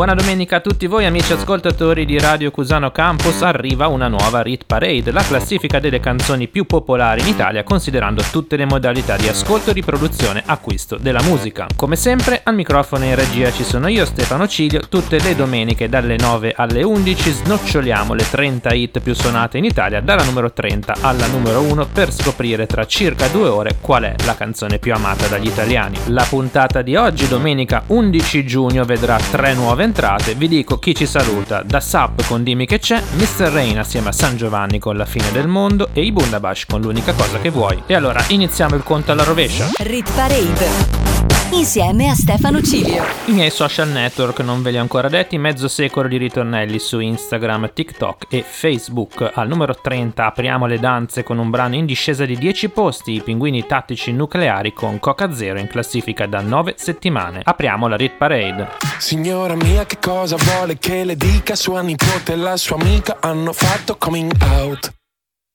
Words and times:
Buona 0.00 0.14
domenica 0.14 0.56
a 0.56 0.60
tutti 0.60 0.86
voi 0.86 1.04
amici 1.04 1.34
ascoltatori 1.34 2.06
di 2.06 2.18
Radio 2.18 2.50
Cusano 2.50 2.90
Campus, 2.90 3.42
arriva 3.42 3.86
una 3.88 4.08
nuova 4.08 4.40
Rit 4.40 4.64
Parade, 4.64 5.12
la 5.12 5.22
classifica 5.22 5.78
delle 5.78 6.00
canzoni 6.00 6.48
più 6.48 6.64
popolari 6.64 7.20
in 7.20 7.26
Italia 7.26 7.62
considerando 7.62 8.22
tutte 8.30 8.56
le 8.56 8.64
modalità 8.64 9.16
di 9.18 9.28
ascolto, 9.28 9.74
riproduzione, 9.74 10.42
acquisto 10.46 10.96
della 10.96 11.20
musica. 11.20 11.66
Come 11.76 11.96
sempre 11.96 12.40
al 12.42 12.54
microfono 12.54 13.04
in 13.04 13.14
regia 13.14 13.52
ci 13.52 13.62
sono 13.62 13.88
io 13.88 14.06
Stefano 14.06 14.48
Ciglio, 14.48 14.80
tutte 14.88 15.18
le 15.18 15.36
domeniche 15.36 15.90
dalle 15.90 16.16
9 16.16 16.54
alle 16.56 16.82
11 16.82 17.30
snoccioliamo 17.30 18.14
le 18.14 18.26
30 18.26 18.72
hit 18.72 19.00
più 19.00 19.12
suonate 19.12 19.58
in 19.58 19.66
Italia 19.66 20.00
dalla 20.00 20.24
numero 20.24 20.50
30 20.50 20.94
alla 21.02 21.26
numero 21.26 21.60
1 21.60 21.88
per 21.92 22.10
scoprire 22.10 22.64
tra 22.64 22.86
circa 22.86 23.28
due 23.28 23.48
ore 23.48 23.76
qual 23.82 24.04
è 24.04 24.14
la 24.24 24.34
canzone 24.34 24.78
più 24.78 24.94
amata 24.94 25.26
dagli 25.26 25.48
italiani. 25.48 25.98
La 26.06 26.24
puntata 26.26 26.80
di 26.80 26.96
oggi, 26.96 27.28
domenica 27.28 27.82
11 27.88 28.46
giugno, 28.46 28.84
vedrà 28.84 29.18
tre 29.18 29.52
nuove 29.52 29.88
entrate, 29.90 30.34
vi 30.34 30.46
dico 30.46 30.78
chi 30.78 30.94
ci 30.94 31.04
saluta, 31.04 31.62
da 31.62 31.80
Sap 31.80 32.24
con 32.26 32.44
Dimmi 32.44 32.64
che 32.64 32.78
c'è, 32.78 33.02
Mr. 33.16 33.50
Rain 33.50 33.78
assieme 33.78 34.10
a 34.10 34.12
San 34.12 34.36
Giovanni 34.36 34.78
con 34.78 34.96
La 34.96 35.04
fine 35.04 35.32
del 35.32 35.48
mondo 35.48 35.88
e 35.92 36.02
i 36.02 36.12
Bundabash 36.12 36.66
con 36.66 36.80
L'unica 36.80 37.12
cosa 37.12 37.40
che 37.40 37.50
vuoi. 37.50 37.82
E 37.86 37.94
allora 37.94 38.24
iniziamo 38.28 38.76
il 38.76 38.84
conto 38.84 39.10
alla 39.10 39.24
rovescia. 39.24 39.68
Rit 39.78 40.10
Parade. 40.14 41.09
Insieme 41.52 42.08
a 42.08 42.14
Stefano 42.14 42.62
Cilio. 42.62 43.02
I 43.26 43.32
miei 43.32 43.50
social 43.50 43.88
network 43.88 44.38
non 44.38 44.62
ve 44.62 44.70
li 44.70 44.78
ho 44.78 44.80
ancora 44.80 45.08
detti, 45.08 45.36
mezzo 45.36 45.66
secolo 45.66 46.06
di 46.06 46.16
ritornelli 46.16 46.78
su 46.78 47.00
Instagram, 47.00 47.72
TikTok 47.74 48.26
e 48.28 48.44
Facebook. 48.48 49.32
Al 49.34 49.48
numero 49.48 49.74
30 49.74 50.26
apriamo 50.26 50.66
le 50.66 50.78
danze 50.78 51.24
con 51.24 51.38
un 51.38 51.50
brano 51.50 51.74
in 51.74 51.86
discesa 51.86 52.24
di 52.24 52.38
10 52.38 52.68
posti, 52.68 53.14
i 53.14 53.20
pinguini 53.20 53.66
tattici 53.66 54.12
nucleari 54.12 54.72
con 54.72 55.00
Coca 55.00 55.34
Zero 55.34 55.58
in 55.58 55.66
classifica 55.66 56.26
da 56.26 56.40
9 56.40 56.74
settimane. 56.76 57.40
Apriamo 57.42 57.88
la 57.88 57.96
Rit 57.96 58.12
Parade. 58.16 58.68
Signora 58.98 59.56
mia, 59.56 59.84
che 59.86 59.98
cosa 60.00 60.36
vuole 60.36 60.78
che 60.78 61.02
le 61.02 61.16
dica? 61.16 61.56
Sua 61.56 61.80
nipote 61.80 62.32
e 62.32 62.36
la 62.36 62.56
sua 62.56 62.76
amica 62.78 63.16
hanno 63.20 63.52
fatto 63.52 63.96
coming 63.96 64.32
out. 64.52 64.98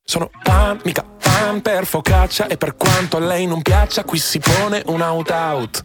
Sono 0.07 0.29
pan, 0.43 0.79
mica 0.83 1.03
pan 1.03 1.61
per 1.61 1.87
focaccia 1.87 2.45
e 2.45 2.57
per 2.57 2.75
quanto 2.75 3.17
a 3.17 3.19
lei 3.19 3.47
non 3.47 3.63
piaccia, 3.63 4.03
qui 4.03 4.19
si 4.19 4.37
pone 4.37 4.83
un 4.85 5.01
out-out. 5.01 5.83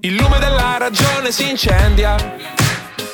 Il 0.00 0.16
lume 0.16 0.40
della 0.40 0.76
ragione 0.76 1.30
si 1.30 1.48
incendia. 1.48 2.16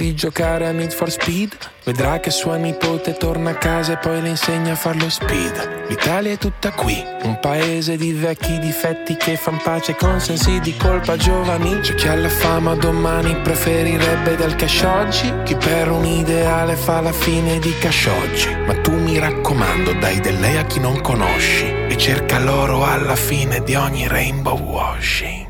di 0.00 0.14
giocare 0.14 0.66
a 0.66 0.72
Need 0.72 0.92
for 0.92 1.10
Speed. 1.10 1.58
Vedrà 1.84 2.20
che 2.20 2.30
sua 2.30 2.56
nipote 2.56 3.12
torna 3.18 3.50
a 3.50 3.54
casa 3.54 3.92
e 3.92 3.96
poi 3.98 4.22
le 4.22 4.30
insegna 4.30 4.72
a 4.72 4.76
far 4.76 4.96
lo 4.96 5.10
speed. 5.10 5.88
L'Italia 5.88 6.32
è 6.32 6.38
tutta 6.38 6.70
qui, 6.70 7.04
un 7.24 7.38
paese 7.38 7.98
di 7.98 8.12
vecchi 8.12 8.58
difetti 8.58 9.16
che 9.16 9.36
fan 9.36 9.60
pace 9.62 9.96
con 9.96 10.18
sensi 10.18 10.58
di 10.60 10.74
colpa 10.74 11.18
giovani. 11.18 11.80
C'è 11.80 11.94
chi 11.94 12.08
alla 12.08 12.30
fama 12.30 12.74
domani 12.76 13.36
preferirebbe 13.42 14.36
del 14.36 14.56
cash 14.56 14.82
oggi. 14.84 15.30
Chi 15.44 15.54
per 15.56 15.90
un 15.90 16.06
ideale 16.06 16.76
fa 16.76 17.02
la 17.02 17.12
fine 17.12 17.58
di 17.58 17.74
cash 17.78 18.06
oggi. 18.06 18.54
Ma 18.66 18.74
tu 18.80 18.94
mi 18.94 19.18
raccomando 19.18 19.92
dai 19.94 20.18
del 20.20 20.40
lei 20.40 20.56
a 20.56 20.64
chi 20.64 20.80
non 20.80 21.00
conosci 21.00 21.66
E 21.88 21.96
cerca 21.98 22.38
l'oro 22.38 22.84
alla 22.84 23.16
fine 23.16 23.62
di 23.62 23.74
ogni 23.74 24.08
rainbow 24.08 24.58
washing 24.58 25.49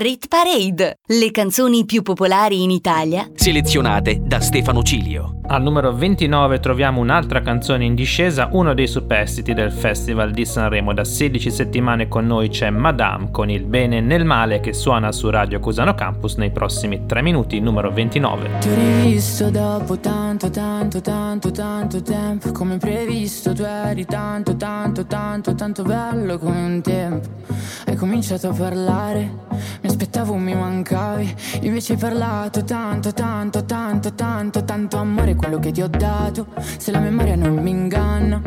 Rit 0.00 0.28
Parade. 0.28 1.00
Le 1.08 1.30
canzoni 1.30 1.84
più 1.84 2.00
popolari 2.00 2.62
in 2.62 2.70
Italia 2.70 3.30
Selezionate 3.34 4.18
da 4.22 4.40
Stefano 4.40 4.82
Cilio. 4.82 5.39
Al 5.52 5.62
numero 5.62 5.92
29 5.92 6.60
troviamo 6.60 7.00
un'altra 7.00 7.40
canzone 7.40 7.84
in 7.84 7.96
discesa, 7.96 8.50
uno 8.52 8.72
dei 8.72 8.86
superstiti 8.86 9.52
del 9.52 9.72
Festival 9.72 10.30
di 10.30 10.44
Sanremo. 10.44 10.94
Da 10.94 11.02
16 11.02 11.50
settimane 11.50 12.06
con 12.06 12.24
noi 12.24 12.50
c'è 12.50 12.70
Madame 12.70 13.32
con 13.32 13.50
il 13.50 13.64
bene 13.64 14.00
nel 14.00 14.24
male 14.24 14.60
che 14.60 14.72
suona 14.72 15.10
su 15.10 15.28
Radio 15.28 15.58
Cusano 15.58 15.92
Campus 15.96 16.36
nei 16.36 16.52
prossimi 16.52 17.04
3 17.04 17.22
minuti, 17.22 17.58
numero 17.58 17.90
29. 17.90 18.48
Ti 18.60 18.68
ho 18.68 18.74
rivisto 18.76 19.50
dopo 19.50 19.98
tanto, 19.98 20.50
tanto, 20.50 21.00
tanto, 21.00 21.50
tanto 21.50 22.00
tempo. 22.00 22.52
Come 22.52 22.76
previsto, 22.76 23.52
tu 23.52 23.64
eri 23.64 24.04
tanto, 24.04 24.54
tanto, 24.54 25.04
tanto, 25.04 25.56
tanto 25.56 25.82
bello 25.82 26.38
come 26.38 26.62
un 26.62 26.80
tempo. 26.80 27.28
Hai 27.86 27.96
cominciato 27.96 28.50
a 28.50 28.52
parlare, 28.52 29.32
mi 29.82 29.88
aspettavo, 29.88 30.36
mi 30.36 30.54
mancavi. 30.54 31.34
Invece 31.62 31.94
hai 31.94 31.98
parlato 31.98 32.62
tanto, 32.62 33.12
tanto, 33.12 33.64
tanto, 33.64 34.14
tanto, 34.14 34.64
tanto 34.64 34.96
amore 34.96 35.38
quello 35.40 35.58
che 35.58 35.72
ti 35.72 35.80
ho 35.80 35.88
dato. 35.88 36.48
Se 36.76 36.90
la 36.90 36.98
memoria 36.98 37.34
non 37.34 37.54
mi 37.54 37.70
inganna, 37.70 38.42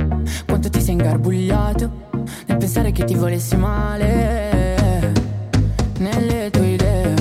quanto 0.46 0.70
ti 0.70 0.80
sei 0.80 0.94
ingarbugliato 0.94 2.10
nel 2.46 2.58
pensare 2.58 2.92
che 2.92 3.04
ti 3.04 3.16
volessi 3.16 3.56
male. 3.56 5.12
Nelle 5.98 6.52
tue 6.52 6.68
idee, 6.68 7.14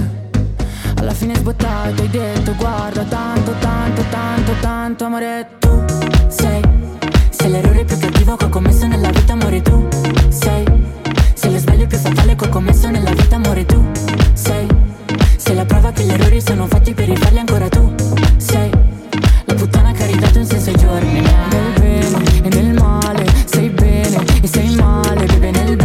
alla 0.96 1.14
fine 1.14 1.34
sbottato 1.36 2.02
hai 2.02 2.10
detto: 2.10 2.54
Guarda, 2.56 3.02
tanto, 3.04 3.52
tanto, 3.60 4.02
tanto, 4.10 4.52
tanto 4.60 5.04
amore, 5.06 5.48
tu 5.58 5.84
sei. 6.28 6.60
Sei 7.30 7.50
l'errore 7.50 7.84
più 7.84 7.98
cattivo 7.98 8.36
che 8.36 8.44
ho 8.44 8.48
commesso 8.50 8.86
nella 8.86 9.10
vita, 9.10 9.32
amore, 9.32 9.62
tu 9.62 9.88
sei. 10.28 10.64
Sei 11.32 11.50
lo 11.50 11.58
sbaglio 11.58 11.86
più 11.86 11.96
fatale 11.96 12.36
che 12.36 12.44
ho 12.44 12.48
commesso 12.50 12.90
nella 12.90 13.12
vita, 13.12 13.36
amore, 13.36 13.64
tu 13.64 13.82
sei. 14.34 14.66
Sei 15.38 15.54
la 15.54 15.64
prova 15.64 15.92
che 15.92 16.02
gli 16.02 16.10
errori 16.10 16.42
sono 16.42 16.66
fatti 16.66 16.92
per 16.92 17.08
rifarli 17.08 17.38
ancora 17.38 17.68
tu 17.68 17.92
sei 18.36 18.71
un 20.92 21.00
senso 21.00 21.00
ai 21.00 21.00
giorni 21.00 21.20
Nel 21.20 21.72
bene 21.80 22.42
e 22.42 22.48
nel 22.48 22.74
male 22.74 23.24
Sei 23.44 23.68
bene 23.70 24.24
e 24.42 24.46
sei 24.46 24.74
male 24.74 25.26
Bebe 25.26 25.50
nel 25.50 25.81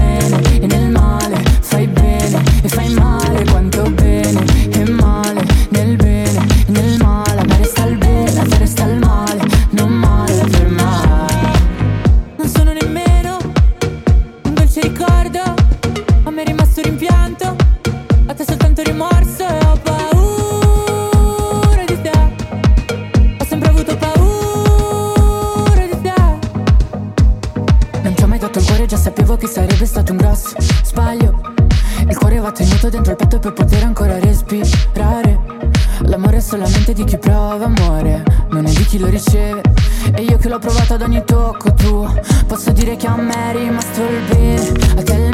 già 28.88 28.96
sapevo 28.96 29.36
che 29.36 29.48
sarebbe 29.48 29.86
stato 29.86 30.14
un 30.14 30.18
grosso 30.18 30.56
sbaglio. 30.84 31.42
Il 32.08 32.18
cuore 32.18 32.40
va 32.40 32.52
tenuto 32.54 32.88
dentro 32.88 33.12
il 33.12 33.18
petto 33.18 33.38
per 33.38 33.52
poter 33.52 33.84
ancora 33.84 34.18
respirare. 34.18 35.38
L'amore 36.04 36.38
è 36.38 36.40
solamente 36.40 36.94
di 36.94 37.04
chi 37.04 37.18
prova 37.18 37.66
amore 37.66 38.24
Non 38.52 38.66
è 38.66 38.72
di 38.72 38.86
chi 38.86 38.98
lo 38.98 39.08
riceve. 39.08 39.62
E 40.16 40.22
io 40.24 40.38
che 40.38 40.48
l'ho 40.48 40.60
provato 40.60 40.94
ad 40.94 41.02
ogni 41.02 41.22
tocco 41.26 41.74
tuo 41.74 42.14
Posso 42.46 42.72
dire 42.72 42.96
che 42.96 43.08
a 43.08 43.18
me 43.18 43.52
è 43.52 43.58
rimasto 43.58 44.02
il 44.02 44.22
bene. 44.30 44.72
A 44.96 45.04
te 45.04 45.27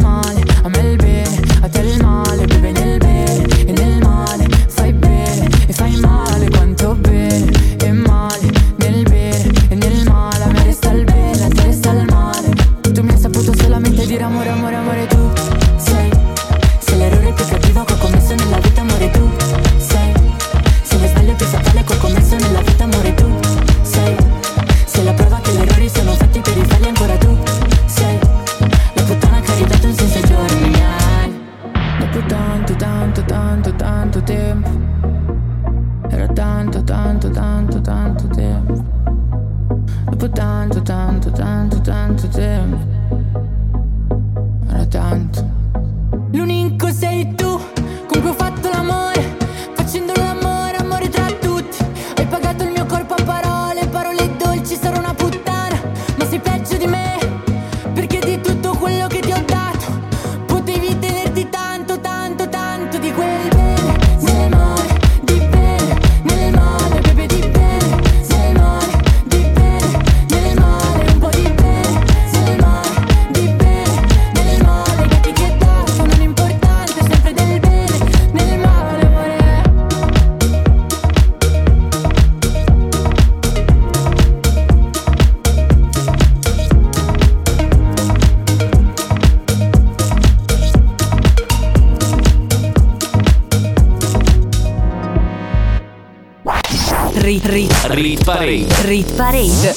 Rit, 97.94 98.24
Parade. 98.24 98.66
rit 98.88 99.16
parade. 99.16 99.72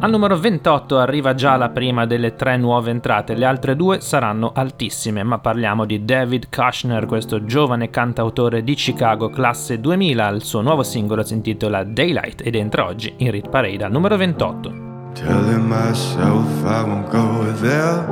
Al 0.00 0.10
numero 0.10 0.38
28 0.38 0.98
arriva 0.98 1.32
già 1.32 1.56
la 1.56 1.70
prima 1.70 2.04
delle 2.04 2.34
tre 2.34 2.58
nuove 2.58 2.90
entrate, 2.90 3.34
le 3.34 3.46
altre 3.46 3.74
due 3.74 4.02
saranno 4.02 4.52
altissime, 4.54 5.22
ma 5.22 5.38
parliamo 5.38 5.86
di 5.86 6.04
David 6.04 6.50
Kushner, 6.50 7.06
questo 7.06 7.46
giovane 7.46 7.88
cantautore 7.88 8.62
di 8.62 8.74
Chicago 8.74 9.30
classe 9.30 9.80
2000, 9.80 10.28
il 10.28 10.42
suo 10.42 10.60
nuovo 10.60 10.82
singolo 10.82 11.22
si 11.22 11.32
intitola 11.32 11.84
Daylight 11.84 12.42
ed 12.44 12.54
entra 12.54 12.84
oggi 12.84 13.14
in 13.16 13.30
Rit 13.30 13.48
Parade 13.48 13.84
al 13.84 13.92
numero 13.92 14.18
28. 14.18 14.72
Telling 15.14 15.66
myself 15.66 16.46
I 16.66 16.82
won't 16.82 17.08
go 17.08 17.50
there. 17.62 18.04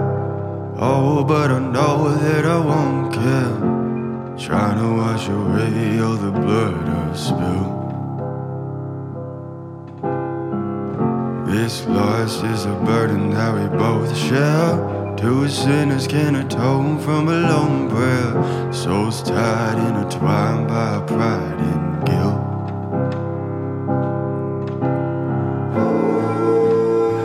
Oh, 0.79 1.23
but 1.23 1.51
I 1.51 1.59
know 1.59 2.11
that 2.21 2.47
I 2.47 2.57
won't 2.57 3.13
care. 3.13 3.73
Trying 4.39 4.79
to 4.79 4.97
wash 4.97 5.29
away 5.29 6.01
all 6.01 6.17
the 6.17 6.31
blood 6.31 6.89
I 6.89 7.15
spilled. 7.15 7.84
This 11.65 11.87
loss 11.87 12.43
is 12.43 12.67
a 12.67 12.75
burden 12.85 13.31
that 13.31 13.55
we 13.55 13.67
both 13.79 14.15
share. 14.15 15.17
Two 15.17 15.49
sinners 15.49 16.07
can 16.07 16.35
atone 16.35 16.99
from 16.99 17.29
a 17.29 17.41
lone 17.41 17.89
prayer. 17.89 18.71
Souls 18.71 19.23
tied, 19.23 19.79
intertwined 19.79 20.69
by 20.69 21.01
pride 21.07 21.59
and 21.73 22.05
guilt. 22.05 22.69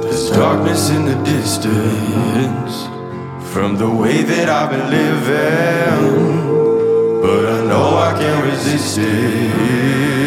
There's 0.04 0.30
darkness 0.30 0.90
in 0.90 1.04
the 1.04 1.22
distance 1.26 2.88
from 3.52 3.76
the 3.76 3.90
way 3.90 4.24
that 4.24 4.48
I've 4.48 4.70
been 4.70 4.90
living, 4.90 6.02
but 7.22 7.46
I 7.46 7.66
know 7.66 7.98
I 7.98 8.18
can't 8.18 8.46
resist 8.46 9.00
it. 9.00 10.19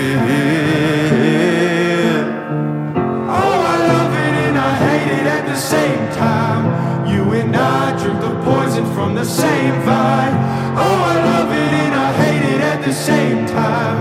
The 9.23 9.29
same 9.29 9.75
vine. 9.83 10.35
Oh, 10.85 10.99
I 11.13 11.17
love 11.31 11.51
it 11.53 11.73
and 11.85 11.95
I 11.95 12.13
hate 12.23 12.45
it 12.55 12.61
at 12.61 12.85
the 12.85 12.93
same 12.93 13.47
time. 13.47 13.97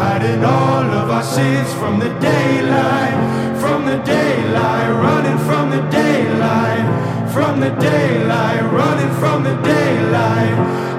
Hiding 0.00 0.42
all 0.42 0.86
of 1.00 1.10
our 1.10 1.22
sins 1.22 1.70
from 1.74 1.98
the 1.98 2.08
daylight, 2.30 3.14
from 3.60 3.84
the 3.84 3.98
daylight, 3.98 4.88
running 5.06 5.38
from 5.48 5.68
the 5.68 5.82
daylight, 5.90 6.86
from 7.34 7.60
the 7.60 7.68
daylight, 7.90 8.62
running 8.80 9.12
from 9.20 9.44
the 9.44 9.56
daylight. 9.60 10.56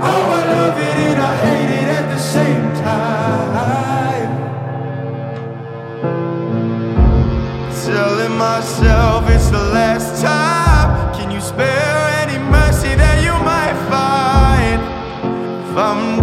Oh, 0.09 0.23
I 0.39 0.41
love 0.57 0.77
it 0.89 0.97
and 1.09 1.19
I 1.31 1.33
hate 1.47 1.71
it 1.81 1.87
at 1.99 2.05
the 2.13 2.21
same 2.35 2.65
time. 2.89 4.29
Telling 7.87 8.37
myself, 8.37 9.27
it's 9.31 9.49
the 9.49 9.65
last 9.79 10.21
time. 10.21 11.15
Can 11.15 11.31
you 11.31 11.41
spare 11.41 11.92
I'm 15.75 16.22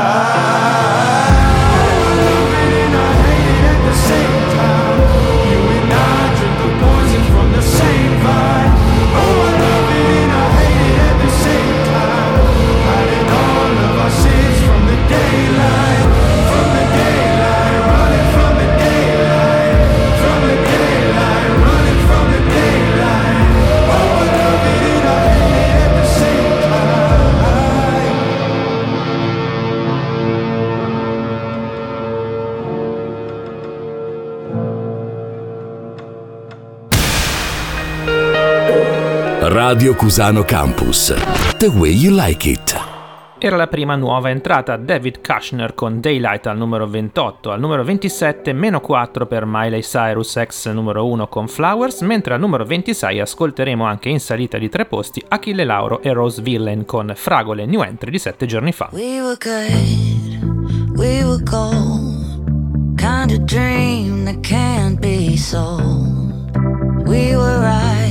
Radio 39.71 39.95
Cusano 39.95 40.43
Campus. 40.43 41.15
The 41.57 41.67
way 41.67 41.91
you 41.91 42.13
like 42.13 42.45
it. 42.49 42.77
Era 43.37 43.55
la 43.55 43.67
prima 43.67 43.95
nuova 43.95 44.29
entrata 44.29 44.75
David 44.75 45.21
Kushner 45.25 45.73
con 45.75 46.01
Daylight 46.01 46.45
al 46.47 46.57
numero 46.57 46.89
28, 46.89 47.51
al 47.51 47.61
numero 47.61 47.81
27 47.85 48.51
meno 48.51 48.81
4 48.81 49.25
per 49.27 49.45
Miley 49.45 49.81
Cyrus 49.81 50.35
ex 50.35 50.69
numero 50.69 51.07
1 51.07 51.29
con 51.29 51.47
Flowers, 51.47 52.01
mentre 52.01 52.33
al 52.33 52.41
numero 52.41 52.65
26 52.65 53.21
ascolteremo 53.21 53.85
anche 53.85 54.09
in 54.09 54.19
salita 54.19 54.57
di 54.57 54.67
tre 54.67 54.83
posti 54.83 55.23
Achille 55.25 55.63
Lauro 55.63 56.01
e 56.01 56.11
Rose 56.11 56.41
Villain 56.41 56.83
con 56.83 57.13
Fragole 57.15 57.65
New 57.65 57.81
Entry 57.81 58.11
di 58.11 58.19
sette 58.19 58.45
giorni 58.45 58.73
fa. 58.73 58.89
We 58.91 59.21
were 59.21 59.37
good, 59.39 60.97
we 60.97 61.23
were 61.23 61.41
gold, 61.41 62.97
kind 62.97 63.31
of 63.31 63.45
dream 63.45 64.25
that 64.25 64.41
can't 64.41 64.99
be 64.99 65.37
sold. 65.37 66.19
We 67.05 67.37
were 67.37 67.59
right 67.61 68.10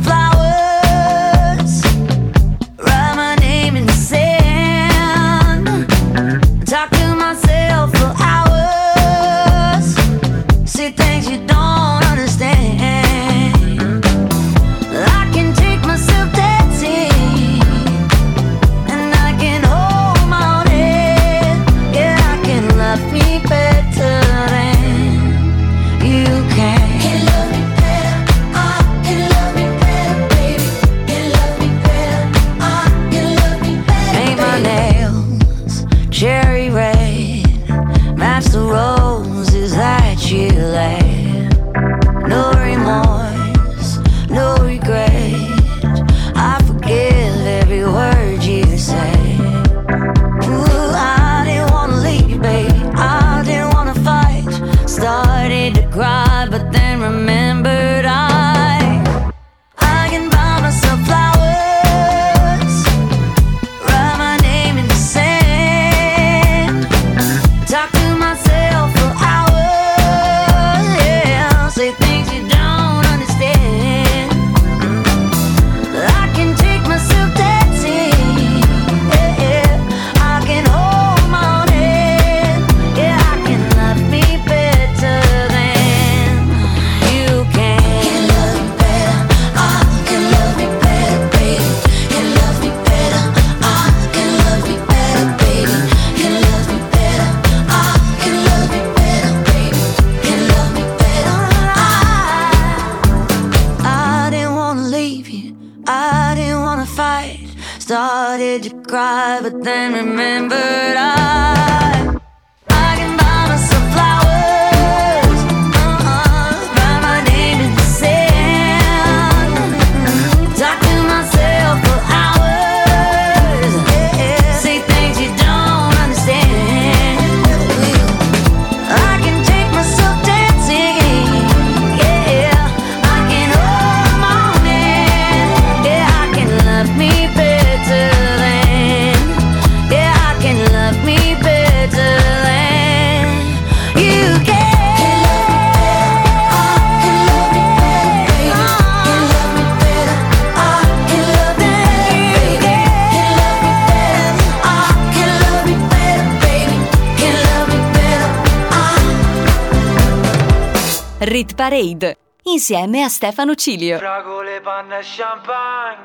insieme 162.71 163.03
a 163.03 163.09
Stefano 163.09 163.53
Cilio. 163.53 163.97
Fragole, 163.97 164.61
panna 164.61 164.99
e 164.99 165.03
champagne, 165.03 165.97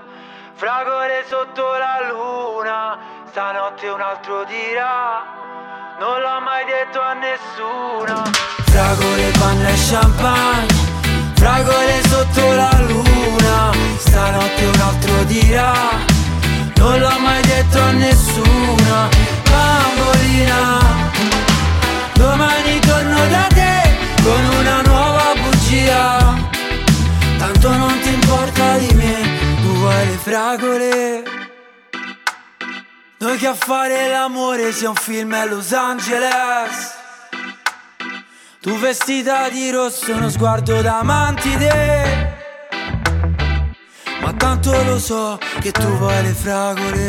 fragole 0.54 1.24
sotto 1.28 1.62
la 1.62 2.10
luna, 2.10 2.98
stanotte 3.28 3.86
un 3.86 4.00
altro 4.00 4.42
dirà, 4.46 5.22
non 6.00 6.20
l'ho 6.20 6.40
mai 6.40 6.64
detto 6.64 7.00
a 7.00 7.12
nessuno. 7.12 8.24
Fragole, 8.64 9.30
panna 9.38 9.68
e 9.68 9.76
champagne, 9.76 10.74
fragole 11.34 12.02
sotto 12.08 12.52
la 12.54 12.80
luna, 12.88 13.70
stanotte 13.98 14.64
un 14.64 14.80
altro 14.80 15.22
dirà, 15.22 15.72
non 16.78 16.98
l'ho 16.98 17.18
mai 17.20 17.42
detto 17.42 17.80
a 17.80 17.90
nessuno. 17.92 19.08
Bambolina, 19.48 20.80
domani 22.14 22.80
torno 22.80 23.28
da 23.28 23.46
te 23.54 23.55
Tanto 27.66 27.84
non 27.84 27.98
ti 27.98 28.12
importa 28.14 28.78
di 28.78 28.94
me, 28.94 29.14
tu 29.60 29.72
vuoi 29.78 30.06
le 30.06 30.16
fragole. 30.18 31.22
Noi 33.18 33.38
che 33.38 33.46
a 33.48 33.54
fare 33.54 34.08
l'amore 34.08 34.70
sia 34.70 34.90
un 34.90 34.94
film 34.94 35.32
a 35.32 35.44
Los 35.46 35.72
Angeles. 35.72 36.94
Tu 38.60 38.78
vestita 38.78 39.48
di 39.48 39.68
rosso, 39.70 40.12
uno 40.12 40.28
sguardo 40.28 40.80
da 40.80 41.02
mantide 41.02 42.34
Ma 44.20 44.32
tanto 44.32 44.70
lo 44.84 45.00
so 45.00 45.36
che 45.60 45.72
tu 45.72 45.88
vuoi 45.98 46.22
le 46.22 46.34
fragole. 46.34 47.08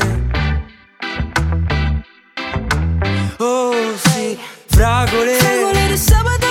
Oh 3.37 3.95
sì, 3.95 4.39
fragole. 4.65 5.33
Fragole 5.35 5.87
di 5.87 5.97
sabato 5.97 6.46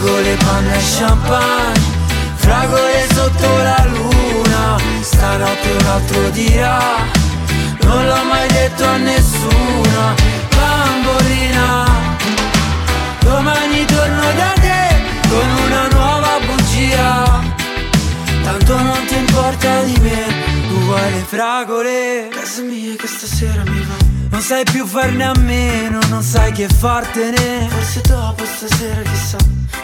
Fragole, 0.00 0.34
panna 0.36 0.72
e 0.72 0.82
champagne 0.96 1.80
Fragole 2.36 3.06
sotto 3.12 3.56
la 3.58 3.86
luna. 3.90 4.78
Stanotte 5.02 5.70
un 5.78 5.86
altro 5.86 6.30
dirà 6.30 6.78
Non 7.82 8.06
l'ho 8.06 8.24
mai 8.24 8.48
detto 8.48 8.82
a 8.82 8.96
nessuno. 8.96 10.14
Bambolina 10.56 11.84
Domani 13.18 13.84
torno 13.84 14.22
da 14.36 14.52
te 14.58 15.28
Con 15.28 15.48
una 15.66 15.88
nuova 15.88 16.38
bugia. 16.46 17.42
Tanto 18.42 18.78
non 18.78 19.04
ti 19.04 19.16
importa 19.18 19.82
di 19.82 19.98
me 20.00 20.24
Tu 20.66 20.78
vuoi 20.86 21.10
le 21.10 21.24
fragole. 21.26 22.28
Casa 22.30 22.62
mia 22.62 22.96
che 22.96 23.06
stasera 23.06 23.64
mi 23.64 23.84
va 23.84 23.99
Non 24.40 24.48
sai 24.48 24.64
più 24.64 24.86
farne 24.86 25.24
a 25.24 25.34
meno 25.38 25.98
Non 26.08 26.22
sai 26.22 26.50
che 26.52 26.66
fartene. 26.66 27.68
Forse 27.68 28.00
dopo 28.00 28.42
stasera 28.46 29.02
chissà. 29.02 29.36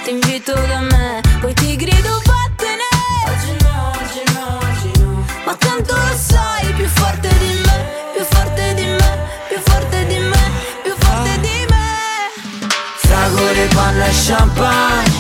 Ti 0.03 0.11
invito 0.11 0.55
da 0.55 0.81
me 0.81 1.21
Poi 1.41 1.53
ti 1.53 1.77
grido 1.77 2.23
vattene! 2.25 2.89
Oggi 3.27 3.55
no, 3.63 3.93
oggi 4.01 4.33
no, 4.33 4.59
oggi 4.63 4.99
no. 5.03 5.27
Ma 5.45 5.55
tanto 5.57 5.95
lo 5.95 6.17
sai 6.17 6.73
Più 6.73 6.87
forte 6.87 7.29
di 7.37 7.61
me 7.67 7.85
Più 8.15 8.25
forte 8.25 8.75
di 8.75 8.85
me 8.87 9.19
Più 9.47 9.59
forte 9.63 10.07
di 10.07 10.19
me 10.21 10.51
Più 10.83 10.95
forte 11.01 11.41
di 11.41 11.67
me. 11.69 12.67
Fragole, 12.97 13.67
panna 13.75 14.07
e 14.07 14.13
champagne 14.27 15.13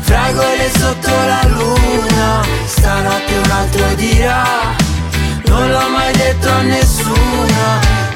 Fragole 0.00 0.70
sotto 0.76 1.10
la 1.10 1.42
luna. 1.46 2.42
Stanotte 2.66 3.36
un 3.36 3.50
altro 3.52 3.94
dirà 3.94 4.44
Non 5.46 5.70
l'ho 5.70 5.88
mai 5.90 6.12
detto 6.12 6.50
a 6.50 6.62
nessuno 6.62 8.09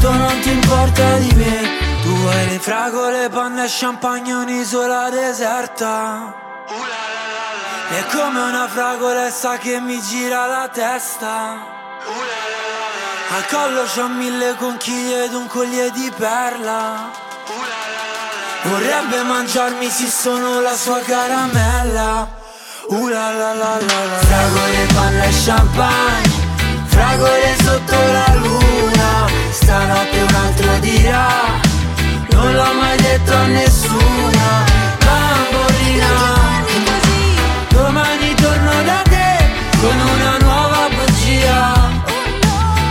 Tanto 0.00 0.16
non 0.16 0.40
ti 0.40 0.50
importa 0.50 1.16
di 1.16 1.30
me. 1.34 1.78
Tu 2.02 2.08
vuoi 2.08 2.48
le 2.48 2.58
fragole, 2.58 3.28
panna 3.28 3.64
e 3.64 3.68
champagne 3.68 4.32
Un'isola 4.32 5.10
deserta. 5.10 6.34
È 7.90 8.04
come 8.10 8.40
una 8.40 8.66
fragolessa 8.66 9.58
che 9.58 9.78
mi 9.78 10.00
gira 10.00 10.46
la 10.46 10.70
testa. 10.72 11.66
Al 13.28 13.46
collo 13.48 13.82
c'ho 13.82 14.08
mille 14.08 14.54
conchiglie 14.56 15.24
ed 15.24 15.34
un 15.34 15.46
collier 15.48 15.90
di 15.90 16.10
perla. 16.16 17.10
Vorrebbe 18.62 19.22
mangiarmi 19.22 19.90
se 19.90 20.06
sono 20.06 20.62
la 20.62 20.76
sua 20.76 21.00
caramella. 21.00 22.26
Uh 22.88 23.06
la 23.06 23.32
la 23.32 23.52
la 23.52 23.76
la 23.78 24.04
la. 24.04 24.16
Fragole, 24.16 24.86
panna 24.94 25.24
e 25.24 25.44
champagne 25.44 26.48
Fragole 26.86 27.56
sotto 27.62 27.94
la 27.94 28.34
luna 28.34 29.29
Stanotte 29.70 30.20
un 30.20 30.34
altro 30.34 30.78
dirà 30.80 31.28
Non 32.32 32.52
l'ho 32.54 32.72
mai 32.80 32.96
detto 32.96 33.32
a 33.32 33.46
nessuno 33.46 34.44
Bambolina 34.98 36.08
Domani 37.68 38.34
torno 38.34 38.82
da 38.82 39.02
te 39.08 39.38
con 39.80 39.96
una 39.96 40.38
nuova 40.38 40.88
bugia. 40.88 41.88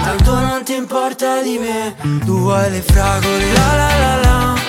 Tanto 0.05 0.39
non 0.39 0.63
ti 0.63 0.75
importa 0.75 1.41
di 1.41 1.57
me 1.57 1.95
Tu 2.23 2.39
vuoi 2.39 2.71
le 2.71 2.81
fragole 2.81 3.51
La 3.51 3.75
la 3.75 3.97
la 3.99 4.15
la 4.15 4.68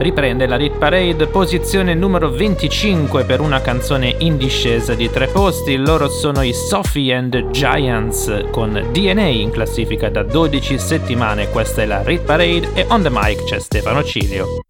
Riprende 0.00 0.46
la 0.46 0.56
Rit 0.56 0.78
Parade, 0.78 1.26
posizione 1.26 1.92
numero 1.92 2.30
25 2.30 3.24
per 3.26 3.40
una 3.40 3.60
canzone 3.60 4.14
in 4.20 4.38
discesa 4.38 4.94
di 4.94 5.10
tre 5.10 5.26
posti. 5.26 5.76
Loro 5.76 6.08
sono 6.08 6.40
i 6.40 6.54
Sophie 6.54 7.14
and 7.14 7.50
Giants 7.50 8.46
con 8.50 8.82
DNA 8.92 9.26
in 9.26 9.50
classifica 9.50 10.08
da 10.08 10.22
12 10.22 10.78
settimane. 10.78 11.50
Questa 11.50 11.82
è 11.82 11.84
la 11.84 12.02
Rit 12.02 12.22
Parade 12.22 12.70
e 12.72 12.86
on 12.88 13.02
the 13.02 13.10
mic 13.10 13.44
c'è 13.44 13.58
Stefano 13.60 14.02
Cilio. 14.02 14.62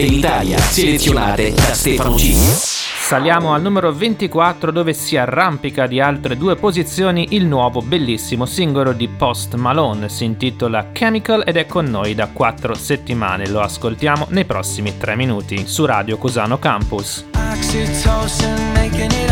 Scegliete 0.00 0.14
l'Italia, 0.14 0.58
selezionate 0.58 1.52
da 1.52 1.74
Stefano 1.74 2.14
G. 2.14 2.32
Saliamo 2.32 3.52
al 3.52 3.60
numero 3.60 3.92
24 3.92 4.70
dove 4.70 4.94
si 4.94 5.16
arrampica 5.16 5.86
di 5.86 6.00
altre 6.00 6.38
due 6.38 6.56
posizioni 6.56 7.28
il 7.32 7.44
nuovo 7.44 7.82
bellissimo 7.82 8.46
singolo 8.46 8.92
di 8.92 9.08
Post 9.08 9.54
Malone, 9.56 10.08
si 10.08 10.24
intitola 10.24 10.90
Chemical 10.92 11.42
ed 11.44 11.56
è 11.56 11.66
con 11.66 11.84
noi 11.86 12.14
da 12.14 12.28
4 12.28 12.72
settimane, 12.74 13.48
lo 13.48 13.60
ascoltiamo 13.60 14.28
nei 14.30 14.46
prossimi 14.46 14.96
3 14.96 15.16
minuti 15.16 15.66
su 15.66 15.84
Radio 15.84 16.16
Cusano 16.16 16.58
Campus. 16.58 17.26
Oxytocin, 17.34 18.72
making 18.72 19.28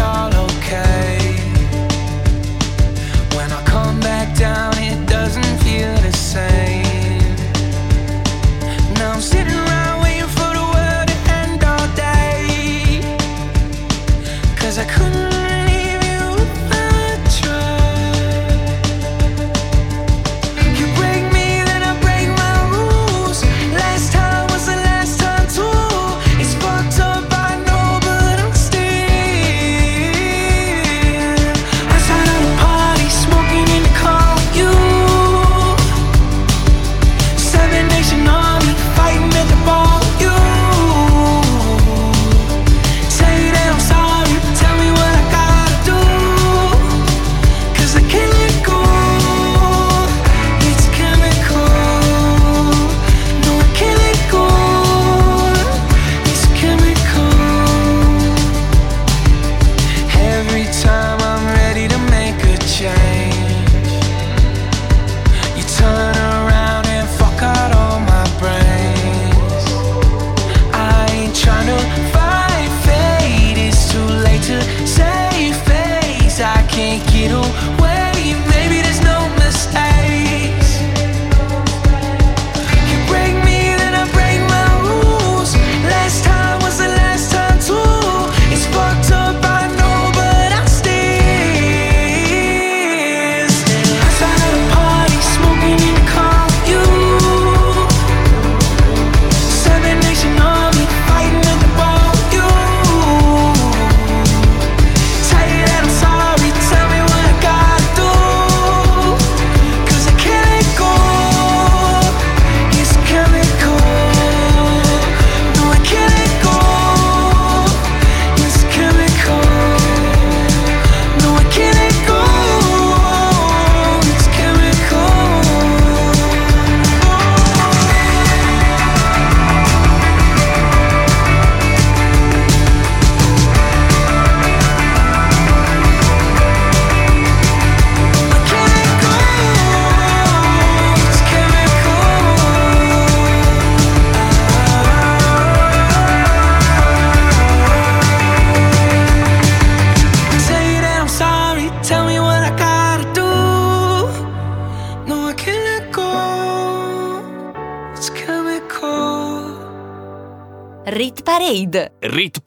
down 4.39 4.73
it 4.79 5.09
doesn't 5.09 5.43
feel 5.63 5.93
the 5.97 6.13
same. 6.13 6.88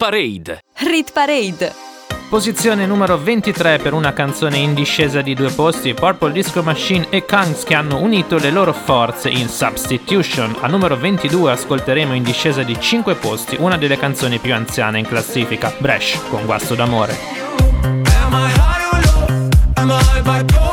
Parade. 0.02 0.58
Rit 0.78 1.12
Parade. 1.12 1.72
Posizione 2.28 2.86
numero 2.86 3.16
23 3.16 3.78
per 3.78 3.92
una 3.92 4.12
canzone 4.12 4.56
in 4.56 4.74
discesa 4.74 5.22
di 5.22 5.32
due 5.32 5.52
posti, 5.52 5.94
Purple 5.94 6.32
Disco 6.32 6.60
Machine 6.60 7.06
e 7.08 7.24
Kangs 7.24 7.62
che 7.62 7.76
hanno 7.76 8.00
unito 8.00 8.36
le 8.36 8.50
loro 8.50 8.72
forze 8.72 9.30
in 9.30 9.46
Substitution. 9.46 10.56
A 10.60 10.66
numero 10.66 10.96
22 10.96 11.52
ascolteremo 11.52 12.14
in 12.14 12.24
discesa 12.24 12.64
di 12.64 12.76
5 12.80 13.14
posti 13.14 13.54
una 13.60 13.76
delle 13.78 13.96
canzoni 13.96 14.38
più 14.38 14.52
anziane 14.52 14.98
in 14.98 15.06
classifica, 15.06 15.72
Bresh 15.78 16.18
con 16.28 16.46
Guasto 16.46 16.74
d'amore. 16.74 17.16
Am 19.76 20.71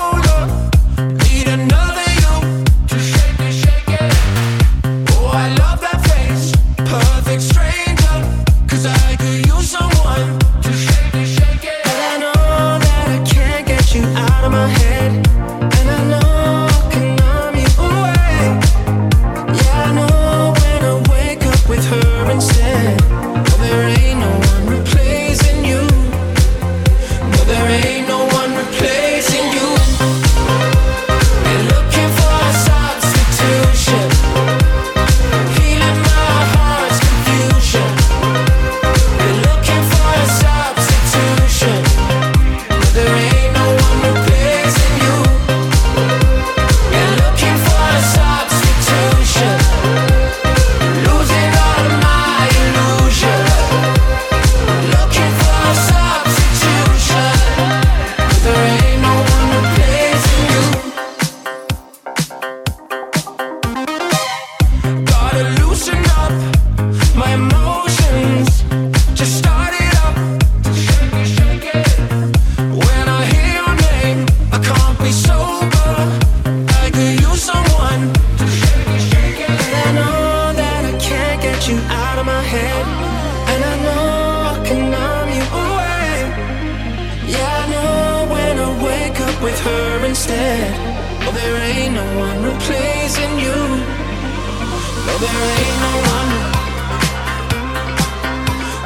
No, 95.10 95.17
there 95.17 95.43
ain't 95.58 95.80
no 95.82 95.93
one. 96.13 96.30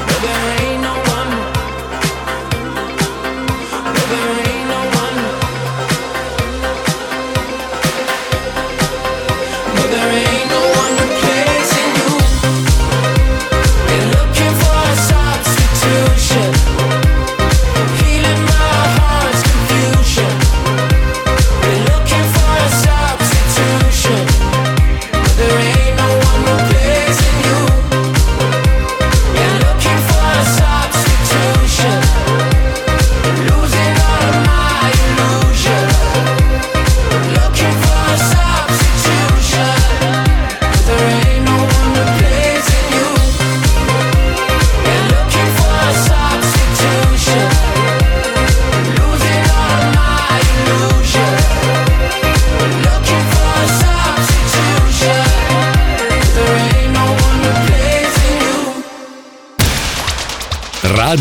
No, 0.07 0.15
there 0.23 0.45
ain't 0.61 0.72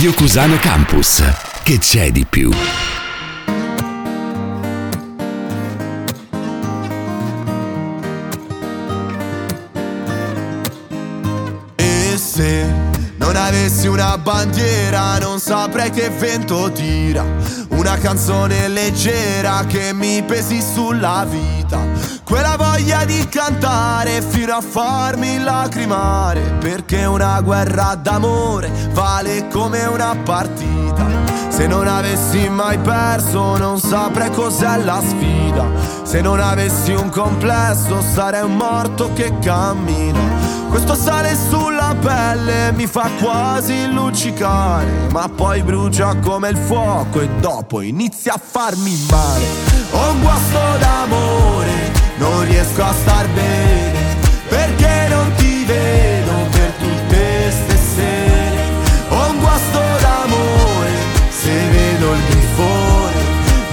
Radio 0.03 0.19
Cusano 0.19 0.57
Campus. 0.57 1.23
Che 1.63 1.79
c'è 1.79 2.11
di 2.11 2.27
più? 2.29 2.51
E 11.77 12.15
se 12.17 12.67
non 13.17 13.37
avessi 13.37 13.87
una 13.87 14.19
bandiera 14.19 15.19
non 15.21 15.39
saprei 15.39 15.91
che 15.91 16.11
vento 16.11 16.73
tira. 16.73 17.25
Una 17.69 17.97
canzone 17.99 18.67
leggera 18.67 19.65
che 19.69 19.93
mi 19.93 20.21
pesi 20.25 20.61
sulla 20.61 21.25
vita. 21.31 21.62
Voglia 22.83 23.05
di 23.05 23.29
cantare 23.29 24.21
fino 24.23 24.55
a 24.55 24.61
farmi 24.61 25.39
lacrimare 25.39 26.41
Perché 26.59 27.05
una 27.05 27.41
guerra 27.41 27.95
d'amore 27.95 28.73
vale 28.91 29.47
come 29.47 29.85
una 29.85 30.17
partita. 30.17 31.07
Se 31.49 31.69
non 31.69 31.87
avessi 31.87 32.49
mai 32.49 32.79
perso 32.79 33.57
non 33.57 33.79
saprei 33.79 34.33
cos'è 34.33 34.79
la 34.79 35.01
sfida. 35.01 35.65
Se 36.03 36.21
non 36.23 36.41
avessi 36.41 36.91
un 36.91 37.09
complesso 37.09 38.03
sarei 38.03 38.43
un 38.43 38.57
morto 38.57 39.13
che 39.13 39.33
cammina. 39.39 40.19
Questo 40.69 40.97
sale 40.97 41.37
sulla 41.37 41.95
pelle 42.01 42.73
mi 42.73 42.89
fa 42.89 43.09
quasi 43.21 43.93
luccicare 43.93 44.91
Ma 45.13 45.29
poi 45.29 45.63
brucia 45.63 46.17
come 46.17 46.49
il 46.49 46.57
fuoco 46.57 47.21
e 47.21 47.29
dopo 47.39 47.81
inizia 47.81 48.33
a 48.35 48.41
farmi 48.43 49.07
male. 49.09 49.45
Ho 49.93 50.11
un 50.11 50.21
guasto 50.21 50.59
d'amore 50.81 52.02
non 52.23 52.45
riesco 52.45 52.85
a 52.85 52.93
star 52.93 53.27
bene 53.31 54.17
perché 54.49 55.07
non 55.09 55.33
ti 55.35 55.65
vedo 55.65 56.33
per 56.51 56.71
tutte 56.79 57.51
ste 57.51 57.77
sere. 57.77 58.63
Ho 59.09 59.31
un 59.31 59.39
guasto 59.41 59.81
d'amore 60.01 60.93
se 61.29 61.55
vedo 61.77 62.13
il 62.15 62.23
grifone 62.29 63.21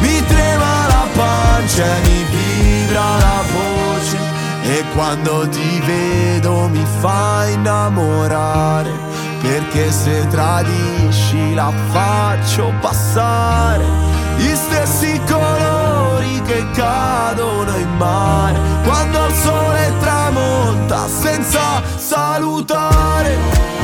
mi 0.01 0.25
trema 0.25 0.88
la 0.88 1.05
pancia 1.15 1.85
e 1.85 1.99
mi 2.07 2.25
vibra 2.33 3.17
la 3.27 3.41
voce. 3.53 4.17
E 4.63 4.83
quando 4.93 5.47
ti 5.49 5.81
vedo 5.85 6.67
mi 6.69 6.85
fa 6.99 7.47
innamorare 7.47 8.91
perché 9.41 9.91
se 9.91 10.27
tradisci 10.27 11.53
la 11.53 11.71
faccio 11.91 12.73
passare. 12.81 13.85
Gli 14.38 14.55
stessi 14.55 14.88
che 16.60 16.72
cadono 16.72 17.78
in 17.78 17.95
mare 17.95 18.60
quando 18.84 19.26
il 19.28 19.34
sole 19.34 19.93
tramonta 20.00 21.08
senza 21.08 21.82
salutare. 21.95 23.79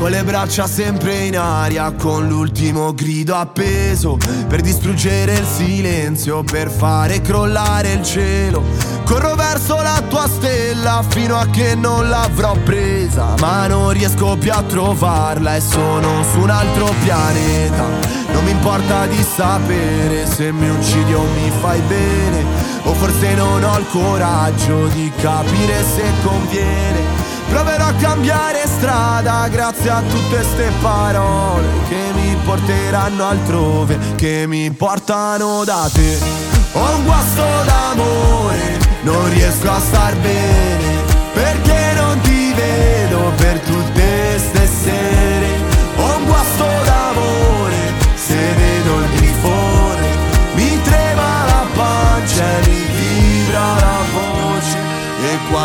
Con 0.00 0.10
le 0.10 0.24
braccia 0.24 0.66
sempre 0.66 1.26
in 1.26 1.36
aria, 1.36 1.92
con 1.92 2.26
l'ultimo 2.26 2.94
grido 2.94 3.34
appeso 3.34 4.16
per 4.48 4.62
distruggere 4.62 5.34
il 5.34 5.44
silenzio, 5.44 6.42
per 6.42 6.70
fare 6.70 7.20
crollare 7.20 7.92
il 7.92 8.02
cielo. 8.02 8.62
Corro 9.04 9.34
verso 9.34 9.76
la 9.82 10.02
tua 10.08 10.26
stella 10.26 11.04
fino 11.06 11.36
a 11.36 11.46
che 11.48 11.74
non 11.74 12.08
l'avrò 12.08 12.56
presa, 12.64 13.34
ma 13.40 13.66
non 13.66 13.90
riesco 13.90 14.38
più 14.38 14.50
a 14.50 14.62
trovarla 14.62 15.56
e 15.56 15.60
sono 15.60 16.24
su 16.32 16.40
un 16.40 16.48
altro 16.48 16.90
pianeta. 17.02 17.84
Non 18.32 18.44
mi 18.44 18.52
importa 18.52 19.04
di 19.04 19.22
sapere 19.22 20.26
se 20.26 20.50
mi 20.50 20.70
uccidi 20.70 21.12
o 21.12 21.24
mi 21.24 21.52
fai 21.60 21.80
bene, 21.82 22.42
o 22.84 22.94
forse 22.94 23.34
non 23.34 23.62
ho 23.62 23.78
il 23.78 23.86
coraggio 23.90 24.86
di 24.94 25.12
capire 25.20 25.84
se 25.94 26.04
conviene. 26.22 27.19
Proverò 27.50 27.84
a 27.84 27.94
cambiare 27.94 28.62
strada 28.66 29.48
grazie 29.48 29.90
a 29.90 30.00
tutte 30.02 30.42
ste 30.44 30.70
parole 30.80 31.66
che 31.88 32.12
mi 32.14 32.36
porteranno 32.44 33.26
altrove, 33.26 33.98
che 34.14 34.44
mi 34.46 34.70
portano 34.70 35.64
da 35.64 35.90
te. 35.92 36.18
Ho 36.72 36.94
un 36.94 37.04
guasto 37.04 37.42
d'amore, 37.64 38.78
non 39.02 39.28
riesco 39.30 39.68
a 39.68 39.80
star 39.80 40.14
bene, 40.18 40.89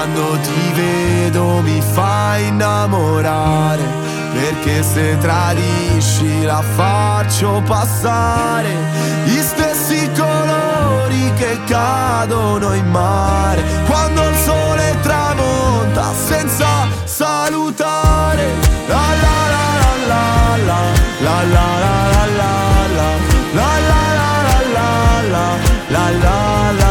quando 0.05 0.37
ti 0.39 0.71
vedo 0.75 1.61
mi 1.61 1.81
fai 1.81 2.47
innamorare 2.47 3.83
Perché 4.33 4.83
se 4.83 5.17
tradisci 5.17 6.43
la 6.43 6.61
faccio 6.61 7.63
passare 7.65 8.69
Gli 9.23 9.39
stessi 9.39 10.07
colori 10.15 11.31
che 11.35 11.57
cadono 11.65 12.73
in 12.73 12.87
mare 12.91 13.63
Quando 13.87 14.21
il 14.29 14.35
sole 14.35 14.95
tramonta 15.01 16.13
senza 16.13 16.87
salutare 17.05 18.43
La 18.87 19.07
la 19.23 19.37
la 19.53 19.67
la 19.81 19.93
la 20.07 20.57
la 20.65 20.81
La 21.19 21.43
la 21.43 21.67
la 21.83 21.95
la 22.13 22.25
la 22.37 22.53
la 22.95 23.09
La 23.53 23.79
la 23.89 24.03
la 24.05 24.33
la 25.89 26.09
la 26.09 26.71
la 26.77 26.84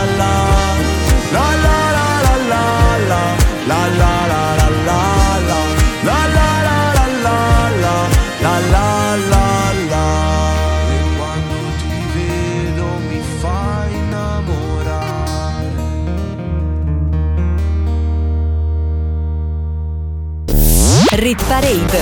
Rit 21.34 21.46
Parade 21.48 22.00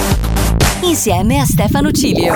insieme 0.82 1.40
a 1.40 1.46
Stefano 1.46 1.90
Cilio. 1.90 2.34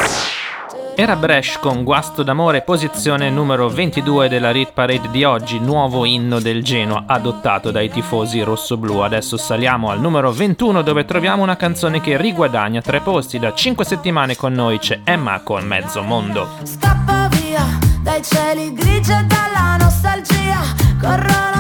Era 0.95 1.15
Bresh 1.15 1.59
con 1.59 1.85
Guasto 1.85 2.23
d'amore, 2.23 2.63
posizione 2.63 3.29
numero 3.29 3.69
22 3.69 4.31
della 4.31 4.51
Rit 4.51 4.73
Parade 4.73 5.11
di 5.11 5.23
oggi, 5.23 5.59
nuovo 5.59 6.07
inno 6.07 6.41
del 6.41 6.65
Genoa 6.65 7.05
adottato 7.07 7.71
dai 7.71 7.91
tifosi 7.91 8.41
rossoblù. 8.41 9.01
Adesso 9.01 9.37
saliamo 9.37 9.91
al 9.91 10.01
numero 10.01 10.33
21 10.33 10.81
dove 10.81 11.05
troviamo 11.05 11.43
una 11.43 11.57
canzone 11.57 12.01
che 12.01 12.17
riguadagna 12.17 12.81
tre 12.81 13.01
posti. 13.01 13.39
Da 13.39 13.53
5 13.53 13.85
settimane 13.85 14.35
con 14.35 14.55
noi 14.55 14.79
c'è 14.79 15.01
Emma 15.05 15.41
con 15.41 15.67
Mezzo 15.67 16.01
Mondo. 16.01 16.49
Scappa 16.63 17.29
via 17.29 17.79
dai 18.01 18.23
cieli 18.23 18.73
grigi 18.73 19.13
e 19.13 19.23
dalla 19.25 19.77
nostalgia. 19.79 20.61
Corro 20.99 21.56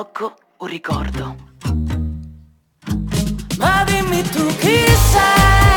blocco 0.00 0.34
un 0.58 0.66
ricordo. 0.66 1.36
Ma 3.58 3.84
dimmi 3.84 4.22
tu 4.22 4.46
chi 4.56 4.86
sei. 4.86 5.69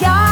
Yeah. 0.00 0.31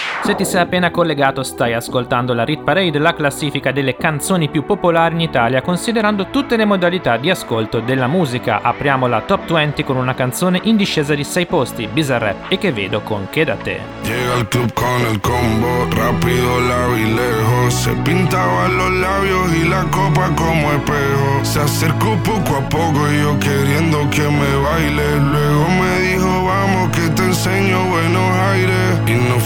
Se 0.23 0.35
ti 0.35 0.45
sei 0.45 0.61
appena 0.61 0.91
collegato 0.91 1.41
stai 1.41 1.73
ascoltando 1.73 2.35
la 2.35 2.45
Rit 2.45 2.61
Parade, 2.61 2.99
la 2.99 3.15
classifica 3.15 3.71
delle 3.71 3.97
canzoni 3.97 4.49
più 4.49 4.63
popolari 4.63 5.15
in 5.15 5.21
Italia, 5.21 5.63
considerando 5.63 6.27
tutte 6.27 6.57
le 6.57 6.63
modalità 6.63 7.17
di 7.17 7.31
ascolto 7.31 7.79
della 7.79 8.05
musica. 8.05 8.59
Apriamo 8.61 9.07
la 9.07 9.21
top 9.21 9.51
20 9.51 9.83
con 9.83 9.97
una 9.97 10.13
canzone 10.13 10.59
in 10.63 10.77
discesa 10.77 11.15
di 11.15 11.23
6 11.23 11.45
posti, 11.47 11.87
Bizarrap 11.87 12.51
e 12.51 12.59
che 12.59 12.71
vedo 12.71 13.01
con 13.01 13.29
Che 13.31 13.43
da 13.43 13.55
te. 13.55 13.79
Llega 14.03 14.33
al 14.35 14.47
club 14.47 14.71
con 14.73 15.01
el 15.09 15.19
combo, 15.19 15.87
rapido 15.89 16.59
la 16.59 16.87
vi 16.93 17.13
lejos, 17.15 17.73
se 17.73 17.91
pintaban 18.03 18.77
los 18.77 18.91
labios 18.91 19.53
y 19.55 19.67
la 19.67 19.83
copa 19.89 20.29
como 20.35 20.71
espejo. 20.71 21.43
Se 21.43 21.61
acercó 21.61 22.15
poco 22.23 22.57
a 22.57 22.69
poco 22.69 23.11
y 23.11 23.23
yo 23.23 23.39
queriendo 23.39 24.07
que 24.11 24.21
me 24.21 24.55
baile, 24.61 25.19
luego 25.19 25.67
me 25.67 25.99
dijo 26.01 26.45
vamos 26.45 26.89
que 26.95 27.09
te 27.09 27.23
enseño 27.23 27.83
buenos 27.85 28.31
aires. 28.53 28.70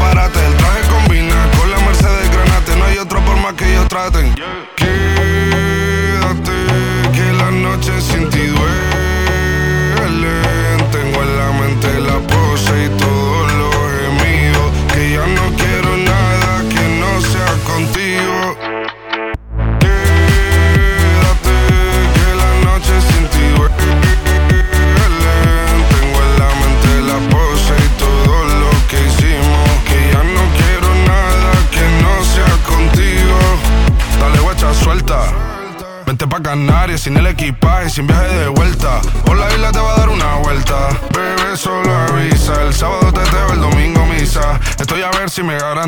El 0.00 0.56
traje 0.56 0.88
combina 0.88 1.50
con 1.58 1.70
la 1.70 1.78
Mercedes 1.80 2.30
Granate. 2.30 2.76
No 2.76 2.84
hay 2.84 2.98
otra 2.98 3.20
forma 3.20 3.54
que 3.56 3.68
ellos 3.68 3.88
traten. 3.88 4.34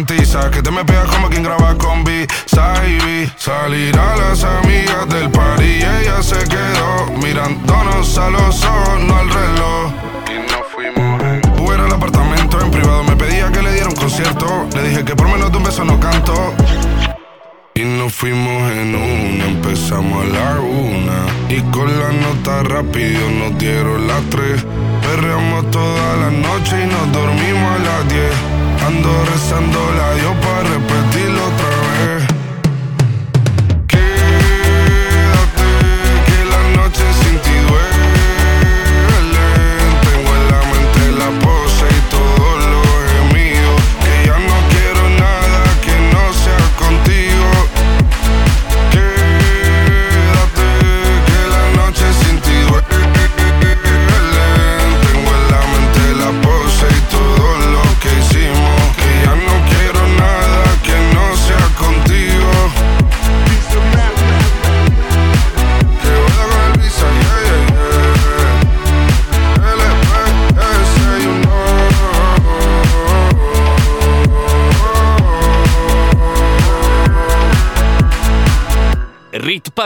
garantiza 0.00 0.50
que 0.50 0.62
te 0.62 0.70
me 0.70 0.84
pegas 0.84 1.08
como 1.08 1.28
quien 1.28 1.42
graba 1.42 1.76
con 1.76 2.04
B. 2.04 2.26
Saibi, 2.46 3.30
salir 3.36 3.96
a 3.98 4.16
las 4.16 4.44
amigas 4.44 5.08
del 5.08 5.30
par 5.30 5.60
y 5.62 5.82
ella 5.82 6.22
se 6.22 6.38
quedó 6.48 7.12
mirándonos 7.22 8.16
a 8.18 8.30
los 8.30 8.64
ojos, 8.64 9.00
no 9.00 9.16
al 9.16 9.28
reloj. 9.28 9.92
Y 10.30 10.52
nos 10.52 10.66
fuimos 10.72 11.22
en 11.22 11.54
Fuera 11.54 11.84
al 11.84 11.92
apartamento 11.92 12.60
en 12.60 12.70
privado, 12.70 13.04
me 13.04 13.16
pedía 13.16 13.50
que 13.52 13.62
le 13.62 13.72
diera 13.72 13.88
un 13.88 13.94
concierto. 13.94 14.46
Le 14.74 14.88
dije 14.88 15.04
que 15.04 15.14
por 15.14 15.28
menos 15.28 15.50
de 15.50 15.58
un 15.58 15.64
beso 15.64 15.84
no 15.84 16.00
canto. 16.00 16.54
Y 17.74 17.84
nos 17.84 18.12
fuimos 18.12 18.72
en 18.72 18.94
una, 18.94 19.44
empezamos 19.46 20.24
a 20.24 20.28
la 20.28 20.60
una. 20.60 21.26
Y 21.48 21.60
con 21.72 21.88
la 21.98 22.10
nota 22.12 22.62
rápido 22.62 23.28
nos 23.30 23.58
dieron 23.58 24.06
las 24.06 24.22
tres. 24.30 24.64
Perreamos 25.02 25.70
toda 25.70 26.16
la 26.16 26.30
noche 26.30 26.84
y 26.84 26.86
nos 26.86 27.12
dormimos 27.12 27.70
a 27.70 27.78
las 27.78 28.08
diez. 28.08 28.59
Ando 28.90 29.24
rezando 29.24 29.78
la 29.98 30.14
Dios 30.14 30.36
para 30.42 30.62
repetirlo 30.68 31.40
otra 31.46 31.69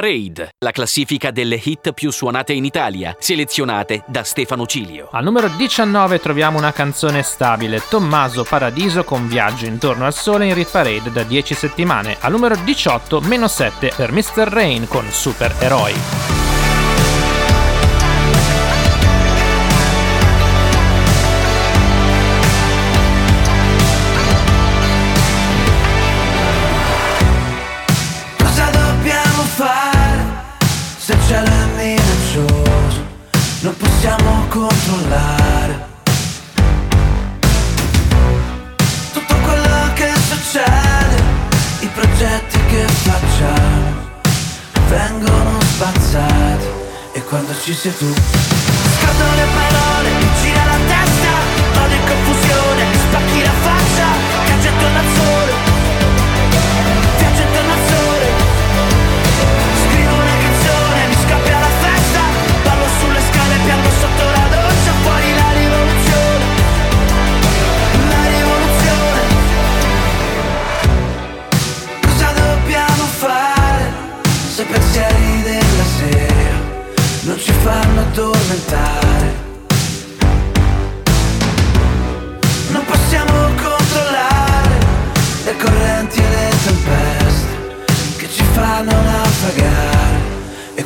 Parade, 0.04 0.50
la 0.58 0.70
classifica 0.70 1.30
delle 1.30 1.58
hit 1.64 1.94
più 1.94 2.10
suonate 2.10 2.52
in 2.52 2.66
Italia, 2.66 3.16
selezionate 3.18 4.04
da 4.06 4.22
Stefano 4.22 4.66
Cilio. 4.66 5.08
Al 5.10 5.24
numero 5.24 5.48
19 5.48 6.18
troviamo 6.18 6.58
una 6.58 6.72
canzone 6.74 7.22
stabile, 7.22 7.82
Tommaso 7.88 8.44
Paradiso 8.44 9.02
con 9.02 9.26
Viaggio 9.26 9.64
intorno 9.64 10.04
al 10.04 10.12
sole 10.12 10.44
in 10.44 10.58
Hit 10.58 10.70
Parade 10.70 11.10
da 11.10 11.22
10 11.22 11.54
settimane. 11.54 12.18
Al 12.20 12.32
numero 12.32 12.54
18, 12.54 13.20
meno 13.22 13.48
7 13.48 13.92
per 13.96 14.12
Mr. 14.12 14.46
Rain 14.46 14.86
con 14.88 15.06
Supereroi. 15.10 16.53
tu 47.64 47.72
sais 47.72 47.88
tout. 47.92 48.14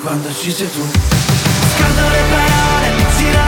quando 0.09 0.33
ci 0.33 0.51
sei 0.51 0.71
tu. 0.71 0.81
Scaldo 0.81 2.09
le 2.09 2.23
parole, 2.31 3.07
girano. 3.19 3.48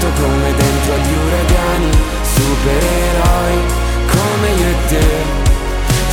Vento 0.00 0.22
come 0.22 0.54
dentro 0.54 0.94
agli 0.94 1.14
uragani, 1.26 1.90
supereroi 2.22 3.56
come 4.06 4.48
io 4.48 4.68
e 4.68 4.88
te. 4.88 5.38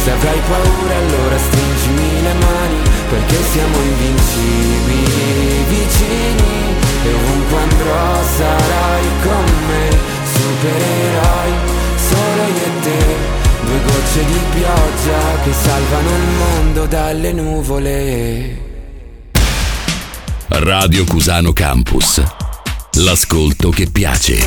Se 0.03 0.11
avrai 0.11 0.39
paura 0.47 0.95
allora 0.95 1.37
stringimi 1.37 2.21
le 2.21 2.33
mani 2.33 2.81
perché 3.09 3.43
siamo 3.51 3.77
invincibili 3.81 5.63
vicini 5.67 6.75
e 7.03 7.13
ovunque 7.13 7.57
andrò 7.57 8.23
sarai 8.37 9.05
con 9.23 9.45
me, 9.67 9.97
supereroi 10.35 11.51
solo 11.95 12.43
io 12.43 12.65
e 12.65 12.81
te. 12.81 13.35
Due 13.65 13.79
gocce 13.83 14.25
di 14.25 14.39
pioggia 14.53 15.41
che 15.43 15.53
salvano 15.53 16.09
il 16.09 16.27
mondo 16.37 16.85
dalle 16.85 17.31
nuvole. 17.33 18.65
Radio 20.47 21.03
Cusano 21.03 21.51
Campus. 21.51 22.36
L'ascolto 22.99 23.69
che 23.69 23.89
piace. 23.91 24.39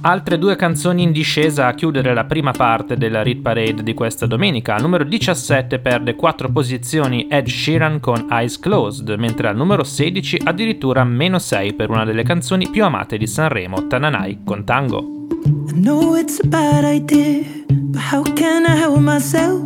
Altre 0.00 0.38
due 0.38 0.56
canzoni 0.56 1.04
in 1.04 1.12
discesa 1.12 1.68
a 1.68 1.74
chiudere 1.74 2.12
la 2.14 2.24
prima 2.24 2.50
parte 2.50 2.96
della 2.96 3.22
Read 3.22 3.42
Parade 3.42 3.84
di 3.84 3.94
questa 3.94 4.26
domenica. 4.26 4.74
Al 4.74 4.82
numero 4.82 5.04
17 5.04 5.78
perde 5.78 6.16
4 6.16 6.50
posizioni 6.50 7.28
Ed 7.28 7.46
Sheeran 7.46 8.00
con 8.00 8.26
Eyes 8.28 8.58
Closed, 8.58 9.08
mentre 9.18 9.46
al 9.46 9.54
numero 9.54 9.84
16 9.84 10.40
addirittura 10.42 11.04
meno 11.04 11.38
6 11.38 11.74
per 11.74 11.90
una 11.90 12.04
delle 12.04 12.24
canzoni 12.24 12.68
più 12.68 12.82
amate 12.82 13.18
di 13.18 13.28
Sanremo, 13.28 13.86
Tananai 13.86 14.40
con 14.44 14.64
Tango. 14.64 15.28
I 15.68 15.72
know 15.74 16.16
it's 16.16 16.40
a 16.42 16.48
bad 16.48 16.82
idea, 16.82 17.44
but 17.68 18.02
how 18.10 18.24
can 18.34 18.64
I 18.64 18.76
help 18.76 18.98
myself? 18.98 19.62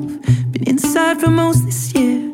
Been 0.50 0.64
inside 0.66 1.18
for 1.20 1.30
most 1.30 1.64
this 1.64 1.90
year. 1.94 2.33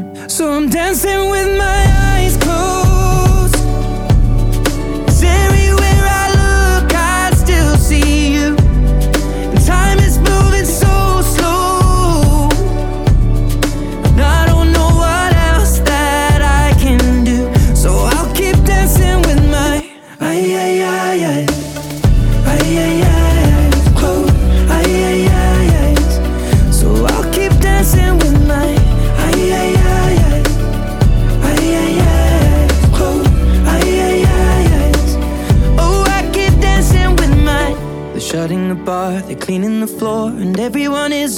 So 0.41 0.51
I'm 0.51 0.69
dancing 0.69 1.29
with 1.29 1.55
my 1.55 1.83
eyes 2.15 2.30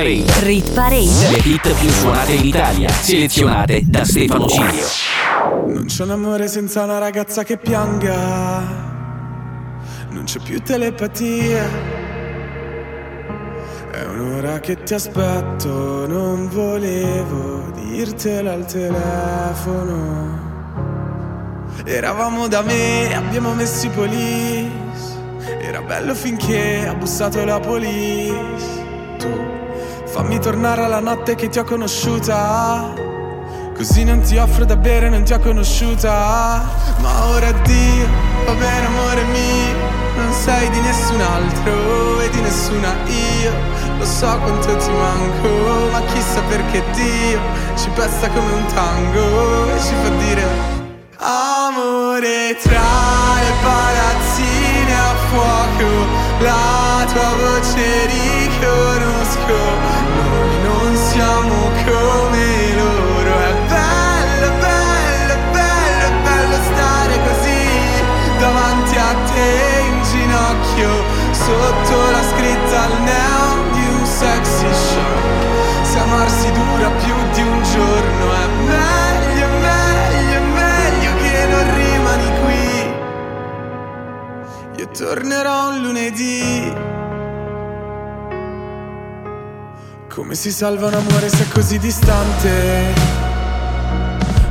Parade. 0.00 0.24
rit 0.44 0.72
parade. 0.72 1.30
Le 1.30 1.40
hit 1.44 1.74
più 1.74 1.90
suonate 1.90 2.32
in 2.32 2.46
Italia, 2.46 2.88
selezionate 2.88 3.82
da 3.84 4.02
Stefano 4.02 4.46
Cilio. 4.46 4.86
Non 5.66 5.84
c'è 5.84 6.04
un 6.04 6.10
amore 6.10 6.48
senza 6.48 6.84
una 6.84 6.96
ragazza 6.96 7.44
che 7.44 7.58
pianga. 7.58 8.62
Non 10.08 10.24
c'è 10.24 10.40
più 10.40 10.62
telepatia. 10.62 11.68
È 13.92 14.04
un'ora 14.06 14.58
che 14.60 14.82
ti 14.82 14.94
aspetto, 14.94 16.06
non 16.06 16.48
volevo 16.48 17.70
dirtelo 17.74 18.52
al 18.52 18.64
telefono. 18.64 20.38
Eravamo 21.84 22.48
da 22.48 22.62
me, 22.62 23.14
abbiamo 23.14 23.52
messo 23.52 23.84
i 23.84 23.90
police. 23.90 25.18
Era 25.60 25.82
bello 25.82 26.14
finché 26.14 26.86
ha 26.88 26.94
bussato 26.94 27.44
la 27.44 27.60
police. 27.60 28.69
Fammi 30.20 30.38
tornare 30.38 30.84
alla 30.84 31.00
notte 31.00 31.34
che 31.34 31.48
ti 31.48 31.58
ho 31.58 31.64
conosciuta. 31.64 32.92
Così 33.74 34.04
non 34.04 34.20
ti 34.20 34.36
offro 34.36 34.66
da 34.66 34.76
bere, 34.76 35.08
non 35.08 35.22
ti 35.22 35.32
ho 35.32 35.38
conosciuta. 35.38 36.62
Ma 36.98 37.26
ora 37.28 37.46
addio, 37.46 38.06
va 38.44 38.52
bene 38.52 38.84
amore 38.84 39.22
mio. 39.24 39.74
Non 40.16 40.30
sei 40.30 40.68
di 40.68 40.80
nessun 40.80 41.22
altro 41.22 42.20
e 42.20 42.28
di 42.28 42.40
nessuna 42.42 42.94
io. 43.06 43.50
Lo 43.96 44.04
so 44.04 44.38
quanto 44.40 44.76
ti 44.76 44.90
manco, 44.90 45.88
ma 45.90 46.02
chissà 46.12 46.42
perché 46.50 46.82
Dio 46.92 47.40
ci 47.76 47.88
pesta 47.94 48.28
come 48.28 48.52
un 48.52 48.66
tango 48.74 49.74
e 49.74 49.80
ci 49.80 49.94
fa 50.02 50.08
dire 50.22 50.44
Amore 51.16 52.58
tra 52.60 52.92
le 53.40 53.52
palazzine 53.62 54.94
a 54.94 55.14
fuoco, 55.30 55.88
la 56.40 57.06
tua 57.10 57.32
voce 57.40 58.06
riconosco. 58.06 59.79
Come 61.90 62.46
loro, 62.76 63.34
è 63.36 63.54
bello, 63.66 64.48
bello, 64.60 65.34
bello, 65.50 66.06
bello 66.22 66.58
stare 66.70 67.14
così 67.26 67.66
davanti 68.38 68.96
a 68.96 69.12
te 69.32 69.50
in 69.88 69.96
ginocchio, 70.04 70.90
sotto 71.32 72.10
la 72.12 72.22
scritta 72.22 72.82
al 72.84 72.94
neon 73.02 73.72
di 73.72 73.84
un 73.88 74.06
sexy 74.06 74.72
show. 74.72 75.18
Se 75.82 75.98
amarsi 75.98 76.52
dura 76.52 76.90
più 77.02 77.14
di 77.34 77.42
un 77.42 77.62
giorno 77.64 78.32
è 78.34 78.46
meglio, 78.70 79.48
meglio, 79.58 80.40
meglio 80.54 81.10
che 81.16 81.46
non 81.50 81.64
rimani 81.74 82.28
qui. 82.44 82.68
Io 84.76 84.88
tornerò 84.96 85.70
un 85.70 85.80
lunedì. 85.82 86.72
Come 90.20 90.34
si 90.34 90.52
salva 90.52 90.88
un 90.88 90.92
amore 90.92 91.30
se 91.30 91.44
è 91.44 91.48
così 91.48 91.78
distante? 91.78 92.92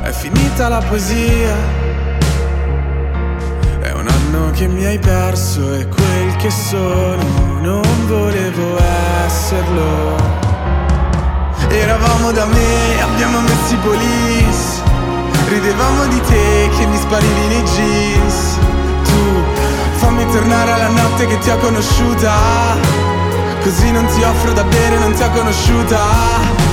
È 0.02 0.10
finita 0.10 0.68
la 0.68 0.78
poesia. 0.80 1.54
È 3.78 3.92
un 3.92 4.08
anno 4.08 4.50
che 4.50 4.66
mi 4.66 4.84
hai 4.84 4.98
perso 4.98 5.72
e 5.74 5.86
quel 5.86 6.36
che 6.38 6.50
sono 6.50 7.22
non 7.60 7.82
volevo 8.08 8.78
esserlo. 9.24 10.16
Eravamo 11.68 12.32
da 12.32 12.46
me, 12.46 13.02
abbiamo 13.02 13.38
messo 13.38 13.72
i 13.72 13.76
police. 13.76 14.82
Ridevamo 15.50 16.06
di 16.06 16.20
te 16.22 16.68
che 16.76 16.84
mi 16.84 16.96
sparivi 16.96 17.46
nei 17.46 17.62
jeans. 17.62 18.58
Tu 19.04 19.98
fammi 19.98 20.28
tornare 20.32 20.72
alla 20.72 20.88
notte 20.88 21.28
che 21.28 21.38
ti 21.38 21.48
ho 21.48 21.58
conosciuta. 21.58 23.09
Così 23.62 23.90
non 23.90 24.06
ti 24.06 24.22
offro 24.22 24.52
da 24.52 24.64
bere, 24.64 24.98
non 24.98 25.12
ti 25.12 25.22
ho 25.22 25.30
conosciuta. 25.30 25.98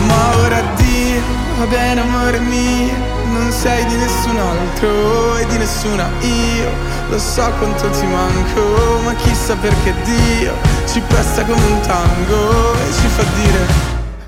Ma 0.07 0.37
ora 0.37 0.57
addio, 0.57 1.21
va 1.57 1.65
bene 1.65 2.01
amore 2.01 2.39
mio. 2.39 2.93
Non 3.31 3.51
sei 3.51 3.85
di 3.85 3.95
nessun 3.95 4.37
altro 4.37 5.37
e 5.37 5.45
di 5.47 5.57
nessuna 5.57 6.09
io. 6.21 6.69
Lo 7.09 7.19
so 7.19 7.51
quanto 7.57 7.89
ti 7.89 8.05
manco, 8.05 8.99
ma 9.03 9.13
chissà 9.15 9.55
perché 9.55 9.93
Dio 10.03 10.53
ci 10.91 11.01
presta 11.01 11.43
come 11.43 11.63
un 11.65 11.79
tango 11.81 12.73
e 12.73 12.93
ci 12.93 13.07
fa 13.07 13.23
dire 13.35 13.65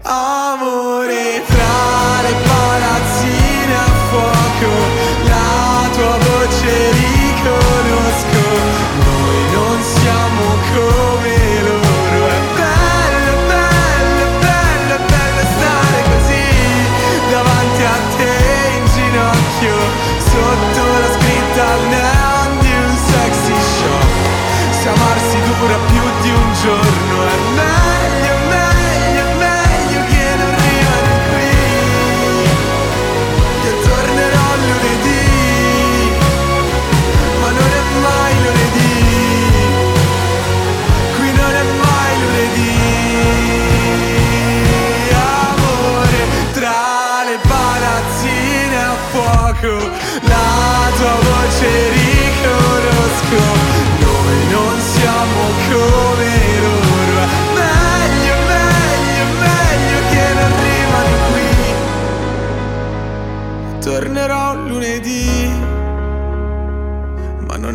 Amore 0.03 1.43
tra 1.45 2.21
le 2.21 2.33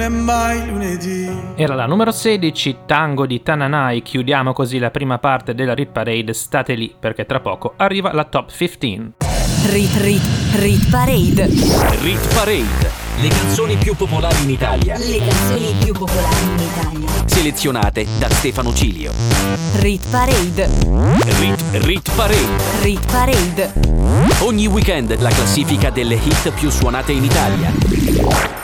è 0.05 0.09
mai 0.09 0.69
lunedì. 0.69 1.27
Era 1.55 1.75
la 1.75 1.87
numero 1.87 2.13
16, 2.13 2.79
Tango 2.87 3.27
di 3.27 3.43
Tananai. 3.43 4.03
Chiudiamo 4.03 4.53
così 4.53 4.79
la 4.79 4.91
prima 4.91 5.19
parte 5.19 5.55
della 5.55 5.75
Rit 5.75 5.91
Parade. 5.91 6.35
State 6.35 6.75
lì 6.75 6.95
perché 6.99 7.25
tra 7.25 7.41
poco 7.41 7.75
arriva 7.77 8.13
la 8.13 8.25
top 8.25 8.55
15. 8.55 9.13
Rit 9.71 9.97
Rit 9.97 10.23
Rit 10.57 10.91
Parade. 10.91 11.47
Rit 11.47 12.35
Parade. 12.35 13.03
Le 13.21 13.29
canzoni 13.29 13.77
più 13.77 13.95
popolari 13.95 14.43
in 14.43 14.51
Italia. 14.51 14.99
Le 14.99 15.19
canzoni 15.19 15.75
più 15.83 15.93
popolari 15.95 16.45
in 16.45 16.59
Italia. 16.59 17.09
Selezionate 17.27 18.07
da 18.19 18.29
Stefano 18.29 18.75
Cilio. 18.75 19.11
Rit 19.77 20.07
Parade. 20.11 20.69
Rit, 21.39 21.63
Rit 21.85 22.15
Parade. 22.15 22.83
Rit 22.83 23.11
Parade. 23.11 23.73
Ogni 24.41 24.67
weekend 24.67 25.19
la 25.21 25.31
classifica 25.31 25.89
delle 25.89 26.17
hit 26.17 26.51
più 26.51 26.69
suonate 26.69 27.13
in 27.13 27.25
Italia. 27.25 28.64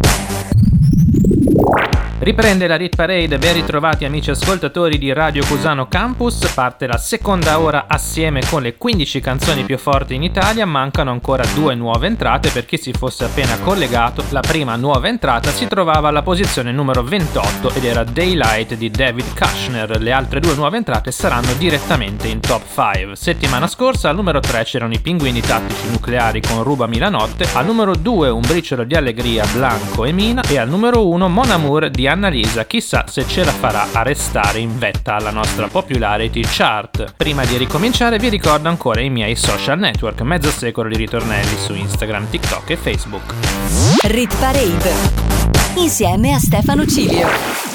Riprende 2.23 2.67
la 2.67 2.75
Rit 2.75 2.95
Parade, 2.95 3.39
ben 3.39 3.55
ritrovati 3.55 4.05
amici 4.05 4.29
ascoltatori 4.29 4.99
di 4.99 5.11
Radio 5.11 5.43
Cusano 5.43 5.87
Campus, 5.87 6.51
parte 6.53 6.85
la 6.85 6.99
seconda 6.99 7.59
ora 7.59 7.85
assieme 7.87 8.43
con 8.47 8.61
le 8.61 8.77
15 8.77 9.19
canzoni 9.19 9.63
più 9.63 9.75
forti 9.79 10.13
in 10.13 10.21
Italia, 10.21 10.67
mancano 10.67 11.09
ancora 11.09 11.43
due 11.55 11.73
nuove 11.73 12.05
entrate 12.05 12.51
per 12.51 12.67
chi 12.67 12.77
si 12.77 12.93
fosse 12.93 13.23
appena 13.23 13.57
collegato, 13.57 14.23
la 14.29 14.41
prima 14.41 14.75
nuova 14.75 15.07
entrata 15.07 15.49
si 15.49 15.65
trovava 15.65 16.09
alla 16.09 16.21
posizione 16.21 16.71
numero 16.71 17.01
28 17.01 17.73
ed 17.73 17.85
era 17.85 18.03
Daylight 18.03 18.75
di 18.75 18.91
David 18.91 19.35
Kushner, 19.35 19.99
le 19.99 20.11
altre 20.11 20.39
due 20.39 20.53
nuove 20.53 20.77
entrate 20.77 21.09
saranno 21.09 21.53
direttamente 21.57 22.27
in 22.27 22.39
top 22.39 22.61
5. 22.71 23.15
Settimana 23.15 23.65
scorsa 23.65 24.09
al 24.09 24.15
numero 24.15 24.39
3 24.39 24.63
c'erano 24.63 24.93
i 24.93 24.99
pinguini 24.99 25.41
tattici 25.41 25.89
nucleari 25.89 26.39
con 26.39 26.61
Rubami 26.61 26.99
la 26.99 27.09
notte, 27.09 27.47
al 27.53 27.65
numero 27.65 27.95
2 27.95 28.29
un 28.29 28.41
briciolo 28.41 28.83
di 28.83 28.93
allegria 28.93 29.43
Blanco 29.51 30.05
e 30.05 30.11
Mina 30.11 30.43
e 30.47 30.59
al 30.59 30.69
numero 30.69 31.07
1 31.07 31.27
Mon 31.27 31.49
Amour 31.49 31.89
di 31.89 32.09
Annalisa, 32.11 32.65
chissà 32.65 33.05
se 33.07 33.25
ce 33.25 33.43
la 33.43 33.51
farà 33.51 33.87
a 33.93 34.03
restare 34.03 34.59
in 34.59 34.77
vetta 34.77 35.15
alla 35.15 35.31
nostra 35.31 35.67
popularity 35.67 36.41
chart. 36.43 37.13
Prima 37.15 37.45
di 37.45 37.57
ricominciare 37.57 38.17
vi 38.17 38.29
ricordo 38.29 38.67
ancora 38.67 39.01
i 39.01 39.09
miei 39.09 39.35
social 39.35 39.79
network, 39.79 40.21
mezzo 40.21 40.51
secolo 40.51 40.89
di 40.89 40.97
ritornelli 40.97 41.55
su 41.57 41.73
Instagram, 41.73 42.29
TikTok 42.29 42.69
e 42.69 42.77
Facebook. 42.77 43.33
Rit 44.03 44.35
Parade. 44.37 44.93
Insieme 45.75 46.33
a 46.33 46.39
Stefano 46.39 46.85
Cilio. 46.85 47.70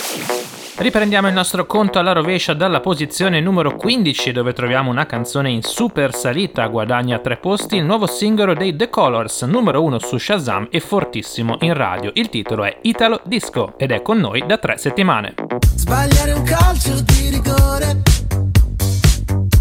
Riprendiamo 0.79 1.27
il 1.27 1.33
nostro 1.33 1.64
conto 1.64 1.99
alla 1.99 2.12
rovescia 2.12 2.53
dalla 2.53 2.81
posizione 2.81 3.41
numero 3.41 3.74
15 3.77 4.31
dove 4.31 4.53
troviamo 4.53 4.91
una 4.91 5.07
canzone 5.07 5.49
in 5.49 5.62
super 5.62 6.14
salita, 6.14 6.66
guadagna 6.66 7.18
tre 7.18 7.39
posti, 7.39 7.77
il 7.77 7.85
nuovo 7.85 8.07
singolo 8.07 8.53
dei 8.53 8.77
The 8.77 8.91
Colors, 8.91 9.43
numero 9.45 9.83
1 9.83 9.99
su 9.99 10.18
Shazam 10.18 10.68
e 10.70 10.81
fortissimo 10.81 11.57
in 11.61 11.72
radio. 11.72 12.11
Il 12.12 12.29
titolo 12.29 12.64
è 12.64 12.77
Italo 12.83 13.22
Disco 13.24 13.72
ed 13.79 13.91
è 13.91 14.03
con 14.03 14.18
noi 14.18 14.45
da 14.47 14.59
tre 14.59 14.77
settimane. 14.77 15.33
Sbagliare 15.77 16.33
un 16.33 16.43
calcio 16.43 17.01
di 17.01 17.31
rigore. 17.31 18.03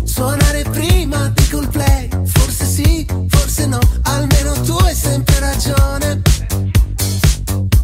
Suonare 0.03 0.65
prima 0.69 1.29
di 1.29 1.47
col 1.49 1.69
play. 1.69 2.09
Forse 2.25 2.65
sì, 2.65 3.07
forse 3.29 3.67
no. 3.67 3.79
Almeno 4.03 4.51
tu 4.65 4.75
hai 4.83 4.93
sempre 4.93 5.39
ragione. 5.39 6.21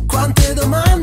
Quante 0.06 0.54
domande 0.54 1.01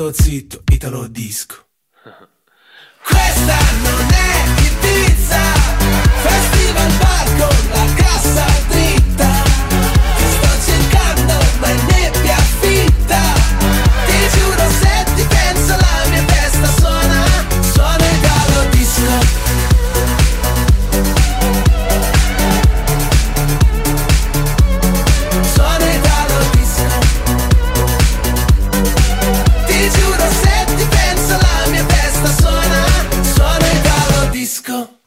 sto 0.00 0.12
zitto, 0.14 0.62
Italo 0.72 1.06
disco. 1.08 1.66
Questa 3.04 3.58
non 3.82 4.08
è 4.10 4.44
Ibiza, 4.62 5.42
festival 6.22 6.92
bar 6.98 7.26
con 7.36 7.68
la 7.70 7.94
cassa 7.94 8.59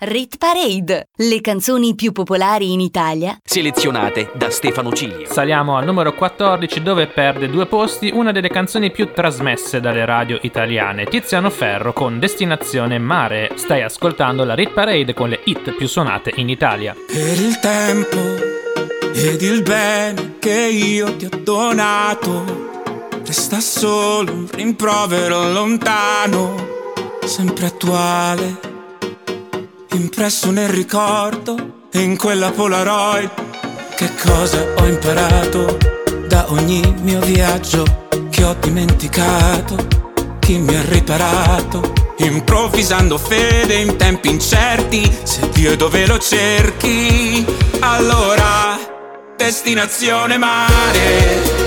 Rit 0.06 0.38
Parade, 0.38 1.08
le 1.16 1.40
canzoni 1.40 1.96
più 1.96 2.12
popolari 2.12 2.74
in 2.74 2.82
Italia, 2.82 3.38
selezionate 3.42 4.32
da 4.34 4.50
Stefano 4.50 4.92
Cilio. 4.92 5.26
Saliamo 5.26 5.78
al 5.78 5.86
numero 5.86 6.14
14 6.14 6.82
dove 6.82 7.08
perde 7.08 7.50
due 7.50 7.68
posti 7.68 8.12
una 8.14 8.34
delle 8.34 8.50
canzoni 8.50 8.92
più 8.92 9.14
trasmesse 9.14 9.80
dalle 9.80 10.04
radio 10.04 10.38
italiane, 10.42 11.06
Tiziano 11.06 11.50
Ferro 11.50 11.94
con 11.94 12.20
Destinazione 12.20 12.98
Mare. 12.98 13.52
Stai 13.56 13.82
ascoltando 13.82 14.44
la 14.44 14.56
Rit 14.56 14.72
Parade 14.72 15.14
con 15.14 15.30
le 15.30 15.40
hit 15.46 15.72
più 15.74 15.88
suonate 15.88 16.34
in 16.36 16.50
Italia. 16.50 16.94
Per 17.08 17.40
il 17.40 17.60
tempo 17.62 18.18
ed 19.14 19.42
il 19.42 19.62
bene 19.62 20.36
che 20.38 20.68
io 20.70 21.16
ti 21.16 21.26
ho 21.26 21.40
donato, 21.42 22.92
resta 23.26 23.62
solo 23.62 24.34
un 24.34 24.48
rimprovero 24.52 25.50
lontano, 25.50 26.56
sempre 27.24 27.68
attuale 27.68 28.72
impresso 29.94 30.52
nel 30.52 30.70
ricordo 30.70 31.88
in 31.94 32.18
quella 32.18 32.52
Polaroid. 32.52 33.30
Che 33.96 34.10
cosa 34.22 34.66
ho 34.78 34.86
imparato 34.86 35.78
da 36.28 36.52
ogni 36.52 36.82
mio 37.02 37.20
viaggio 37.20 38.08
che 38.30 38.44
ho 38.44 38.56
dimenticato? 38.60 39.76
Chi 40.40 40.58
mi 40.58 40.76
ha 40.76 40.84
riparato? 40.84 41.94
Improvvisando 42.18 43.18
fede 43.18 43.76
in 43.76 43.96
tempi 43.96 44.30
incerti, 44.30 45.10
se 45.24 45.50
Dio 45.50 45.72
è 45.72 45.76
dove 45.76 46.06
lo 46.08 46.18
cerchi, 46.18 47.46
allora 47.80 48.78
destinazione 49.38 50.38
mare. 50.38 51.62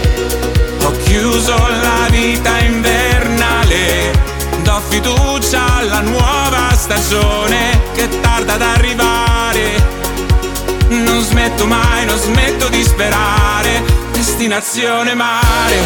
Ho 0.82 0.90
chiuso 1.04 1.56
la 1.56 2.06
vita 2.10 2.58
invernale, 2.58 4.15
do 4.76 4.82
fiducia 4.88 5.76
alla 5.76 6.00
nuova 6.00 6.74
stagione 6.74 7.80
che 7.94 8.08
tarda 8.20 8.54
ad 8.54 8.62
arrivare. 8.62 9.94
Non 10.88 11.22
smetto 11.22 11.66
mai, 11.66 12.04
non 12.04 12.18
smetto 12.18 12.68
di 12.68 12.82
sperare. 12.82 13.82
Destinazione 14.12 15.14
mare. 15.14 15.76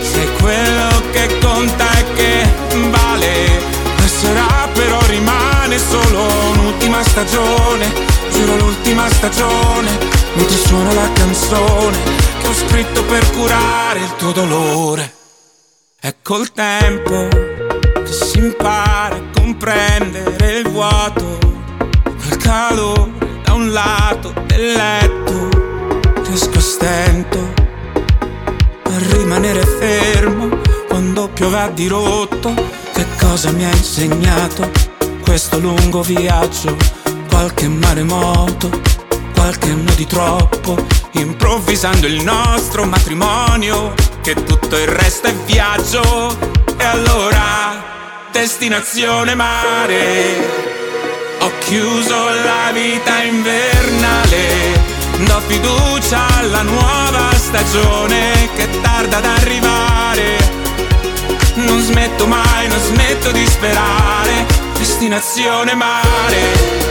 Se 0.00 0.32
quello 0.40 1.02
che 1.12 1.38
conta 1.40 1.90
è 1.90 2.04
che 2.14 2.50
vale. 2.90 3.76
Passerà 3.96 4.68
però 4.72 4.98
rimane 5.06 5.78
solo 5.78 6.26
un'ultima 6.52 7.02
stagione. 7.02 7.92
Giuro 8.30 8.56
l'ultima 8.56 9.08
stagione. 9.10 9.90
Mentre 10.34 10.56
suona 10.56 10.92
la 10.92 11.12
canzone 11.12 11.98
che 12.40 12.46
ho 12.46 12.54
scritto 12.54 13.02
per 13.04 13.30
curare 13.30 14.00
il 14.00 14.16
tuo 14.16 14.32
dolore. 14.32 15.17
È 16.00 16.14
col 16.22 16.52
tempo 16.52 17.26
che 17.26 18.06
si 18.12 18.38
impara 18.38 19.16
a 19.16 19.22
comprendere 19.34 20.58
il 20.58 20.68
vuoto, 20.68 21.38
quel 22.04 22.36
calore 22.36 23.10
da 23.42 23.54
un 23.54 23.72
lato 23.72 24.32
del 24.46 24.74
letto, 24.74 25.48
riesco 26.22 26.56
a 26.56 26.60
stento 26.60 27.38
a 28.84 28.96
rimanere 29.10 29.66
fermo 29.66 30.60
quando 30.86 31.30
piove 31.30 31.58
a 31.58 31.68
dirotto, 31.68 32.54
che 32.92 33.04
cosa 33.20 33.50
mi 33.50 33.64
ha 33.64 33.70
insegnato 33.70 34.70
questo 35.22 35.58
lungo 35.58 36.02
viaggio, 36.02 36.76
qualche 37.28 37.66
maremoto, 37.66 38.70
qualche 39.38 39.70
anno 39.70 39.94
di 39.94 40.04
troppo, 40.04 40.76
improvvisando 41.12 42.08
il 42.08 42.24
nostro 42.24 42.84
matrimonio, 42.84 43.94
che 44.20 44.34
tutto 44.34 44.76
il 44.76 44.88
resto 44.88 45.28
è 45.28 45.34
viaggio, 45.46 46.36
e 46.76 46.84
allora 46.84 47.84
destinazione 48.32 49.36
mare. 49.36 50.66
Ho 51.38 51.52
chiuso 51.60 52.16
la 52.16 52.72
vita 52.72 53.22
invernale, 53.22 54.82
do 55.18 55.40
fiducia 55.46 56.26
alla 56.38 56.62
nuova 56.62 57.32
stagione 57.34 58.50
che 58.56 58.68
tarda 58.80 59.18
ad 59.18 59.24
arrivare. 59.24 60.36
Non 61.54 61.80
smetto 61.80 62.26
mai, 62.26 62.66
non 62.66 62.80
smetto 62.80 63.30
di 63.30 63.46
sperare, 63.46 64.46
destinazione 64.76 65.74
mare. 65.74 66.86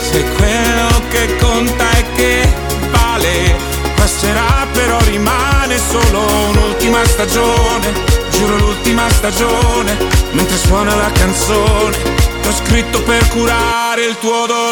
Se 0.00 0.24
quello 0.36 0.87
che 1.08 1.36
conta 1.36 1.90
è 1.90 2.04
che 2.14 2.48
vale, 2.90 3.56
passerà 3.96 4.66
però 4.72 4.98
rimane 5.04 5.78
solo 5.78 6.20
un'ultima 6.50 7.04
stagione 7.04 8.18
giuro 8.38 8.56
l'ultima 8.58 9.08
stagione, 9.10 9.96
mentre 10.30 10.56
suona 10.56 10.94
la 10.94 11.10
canzone, 11.10 11.96
ho 12.46 12.52
scritto 12.52 13.02
per 13.02 13.26
curare 13.28 14.04
il 14.04 14.16
tuo 14.18 14.46
dolore. 14.46 14.66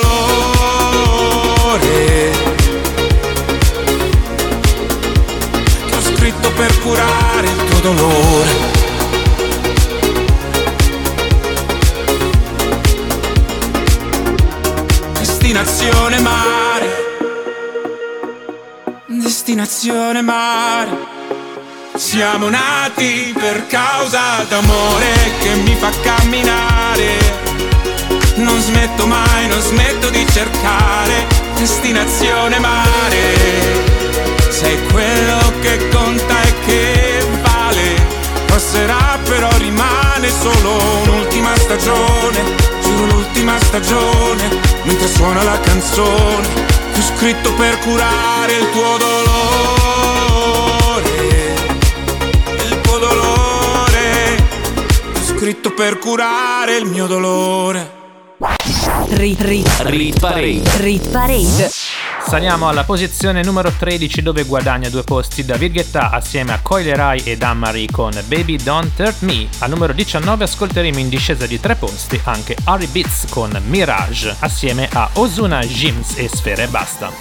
Ho 5.93 6.01
scritto 6.01 6.51
per 6.53 6.79
curare 6.81 7.49
il 7.49 7.65
tuo 7.65 7.81
dolore. 7.81 8.76
Destinazione 15.57 16.21
mare. 16.21 16.89
Destinazione 19.07 20.21
mare. 20.21 20.91
Siamo 21.95 22.51
nati 22.51 23.33
per 23.35 23.67
causa 23.67 24.45
d'amore 24.47 25.15
che 25.41 25.55
mi 25.55 25.75
fa 25.77 25.91
camminare. 26.03 27.17
Non 28.35 28.61
smetto 28.61 29.07
mai, 29.07 29.49
non 29.49 29.61
smetto 29.63 30.11
di 30.11 30.27
cercare 30.31 31.27
destinazione 31.57 32.59
mare. 32.59 33.35
Sei 34.51 34.77
quello 34.93 35.39
che 35.63 35.89
conta 35.89 36.43
e 36.43 36.55
che 36.67 37.27
vale. 37.41 38.07
Passerà 38.45 39.19
però 39.25 39.49
rimane 39.57 40.29
solo 40.29 41.01
un'ultima 41.03 41.57
stagione. 41.57 42.66
Giuro 42.97 43.13
l'ultima 43.13 43.59
stagione, 43.61 44.49
mentre 44.85 45.07
suona 45.07 45.43
la 45.43 45.61
canzone. 45.61 46.49
Che 46.93 46.99
ho 46.99 47.03
scritto 47.03 47.53
per 47.53 47.79
curare 47.81 48.57
il 48.57 48.71
tuo 48.71 48.97
dolore. 48.97 49.17
scritto 55.47 55.75
per 55.75 55.99
curare 55.99 56.77
il 56.79 56.87
mio 56.87 57.07
dolore. 57.07 57.93
Rit, 59.11 59.41
rit, 59.43 59.69
Rit 59.81 60.19
Parade. 60.19 60.63
rit 60.79 61.09
parade. 61.11 61.71
Saliamo 62.27 62.67
alla 62.69 62.83
posizione 62.83 63.45
numero 63.45 63.71
13 63.71 64.21
dove 64.21 64.43
guadagna 64.43 64.89
due 64.89 65.05
posti 65.05 65.45
David 65.45 65.73
Guetta 65.73 66.11
assieme 66.11 66.53
a 66.53 66.59
Coyle 66.61 66.97
Rai 66.97 67.21
e 67.21 67.37
Dan-Marie 67.37 67.87
con 67.89 68.11
Baby 68.27 68.57
Don't 68.57 68.99
Hurt 68.99 69.21
Me. 69.21 69.47
Al 69.61 69.71
numero 69.71 69.93
19 69.93 70.43
ascolteremo 70.43 70.99
in 70.99 71.09
discesa 71.09 71.47
di 71.47 71.61
tre 71.61 71.77
posti 71.77 72.21
anche 72.25 72.57
Harry 72.65 72.89
Beats 72.89 73.27
con 73.31 73.57
Mirage 73.67 74.35
assieme 74.41 74.89
a 74.93 75.09
Ozuna, 75.15 75.61
Jims 75.61 76.15
e 76.17 76.29
Sfere 76.29 76.67
Basta. 76.67 77.13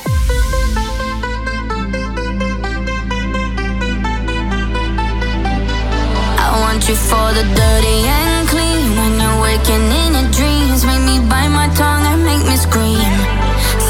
Want 6.62 6.88
you 6.89 6.95
for 6.95 7.32
the 7.34 7.43
dirty 7.53 8.08
and 8.08 8.47
clean. 8.47 8.95
When 8.97 9.20
you're 9.20 9.39
waking 9.39 9.91
in 9.91 10.14
your 10.14 10.30
dreams, 10.32 10.84
make 10.84 11.01
me 11.01 11.20
bite 11.20 11.49
my 11.49 11.70
tongue 11.76 12.06
and 12.06 12.26
make 12.26 12.43
me 12.47 12.58
scream. 12.58 13.35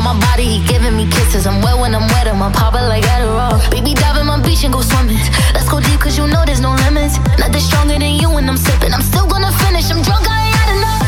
on 0.00 0.16
my 0.16 0.26
body, 0.26 0.44
he 0.44 0.58
giving 0.66 0.96
me 0.96 1.06
kisses. 1.06 1.46
I'm 1.46 1.60
wet 1.62 1.78
when 1.78 1.94
I'm 1.94 2.06
wet, 2.12 2.26
and 2.26 2.38
my 2.38 2.50
papa 2.50 2.78
like 2.88 3.04
Adderall. 3.04 3.58
Baby, 3.70 3.94
dive 3.94 4.16
in 4.16 4.26
my 4.26 4.40
beach 4.40 4.64
and 4.64 4.72
go 4.72 4.80
swimming. 4.80 5.20
Let's 5.54 5.68
go 5.68 5.80
deep, 5.80 6.00
cause 6.00 6.16
you 6.16 6.26
know 6.26 6.42
there's 6.44 6.60
no 6.60 6.72
limits. 6.86 7.18
Nothing 7.38 7.60
stronger 7.60 7.98
than 7.98 8.14
you 8.16 8.30
when 8.30 8.48
I'm 8.48 8.56
sipping. 8.56 8.92
I'm 8.92 9.02
still 9.02 9.26
gonna 9.26 9.52
finish, 9.64 9.90
I'm 9.90 10.02
drunk, 10.02 10.26
I 10.28 10.46
ain't 10.46 10.56
had 10.56 10.68
enough. 10.76 11.02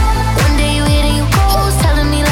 One 0.45 0.57
day 0.57 0.77
you 0.77 0.85
hit 0.85 1.05
and 1.09 1.17
you 1.17 1.27
go, 1.33 1.73
telling 1.81 2.11
me 2.11 2.21
like 2.23 2.32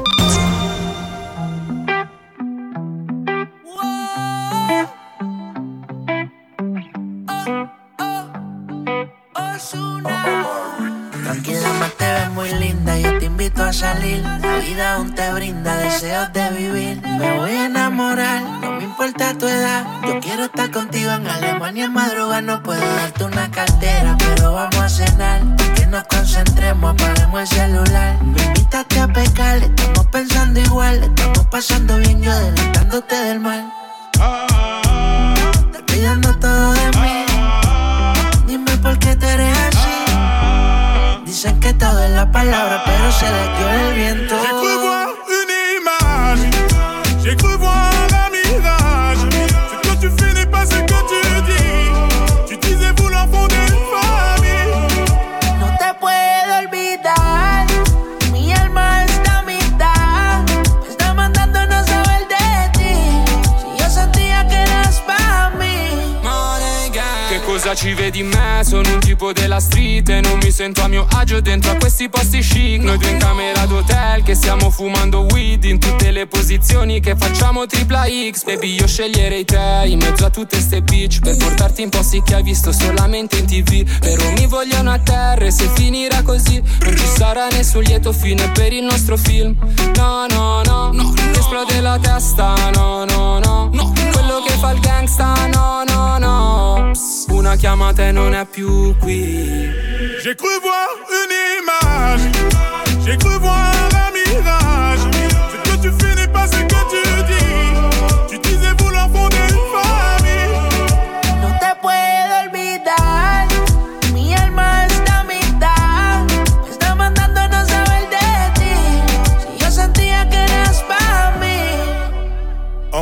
Facciamo 77.61 77.65
tripla 77.65 78.05
X 78.31 78.43
Baby 78.43 78.75
io 78.75 78.87
sceglierei 78.87 79.45
te 79.45 79.83
in 79.85 79.99
mezzo 79.99 80.25
a 80.25 80.29
tutte 80.29 80.59
ste 80.59 80.81
bitch. 80.81 81.19
Per 81.19 81.35
portarti 81.37 81.81
in 81.81 81.89
posti 81.89 82.21
che 82.23 82.35
hai 82.35 82.43
visto 82.43 82.71
solamente 82.71 83.37
in 83.37 83.45
tv 83.45 83.99
Però 83.99 84.31
mi 84.31 84.47
vogliono 84.47 84.91
a 84.91 84.99
terra 84.99 85.45
e 85.45 85.51
se 85.51 85.67
finirà 85.75 86.21
così 86.23 86.61
Non 86.81 86.95
ci 86.95 87.05
sarà 87.05 87.47
nessun 87.49 87.83
lieto 87.83 88.11
fine 88.11 88.49
per 88.51 88.73
il 88.73 88.83
nostro 88.83 89.17
film. 89.17 89.55
No 89.95 90.25
no 90.27 90.61
no, 90.63 90.91
no 90.91 91.13
Ti 91.13 91.39
esplode 91.39 91.81
la 91.81 91.99
testa 91.99 92.53
no 92.71 93.05
no 93.05 93.39
no, 93.39 93.69
no 93.71 93.93
Quello 94.11 94.43
che 94.47 94.53
fa 94.59 94.71
il 94.71 94.79
gangsta 94.79 95.47
no 95.47 95.83
no 95.83 96.17
no. 96.17 96.91
Una 97.29 97.55
chiamata 97.55 98.07
e 98.07 98.11
non 98.11 98.33
è 98.33 98.45
più 98.45 98.95
qui 98.97 99.90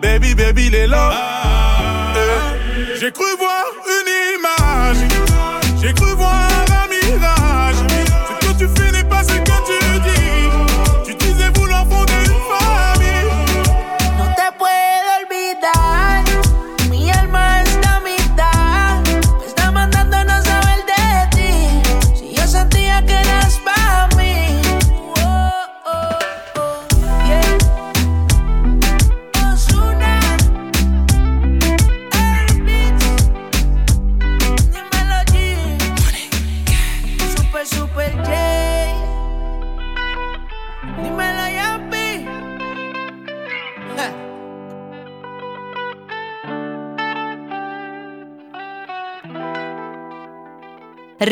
Baby, 0.00 0.34
baby, 0.34 0.70
les 0.70 0.86
lots. 0.86 0.96
Eh, 2.16 2.96
J'ai 3.00 3.12
cru 3.12 3.24
voir 3.38 3.64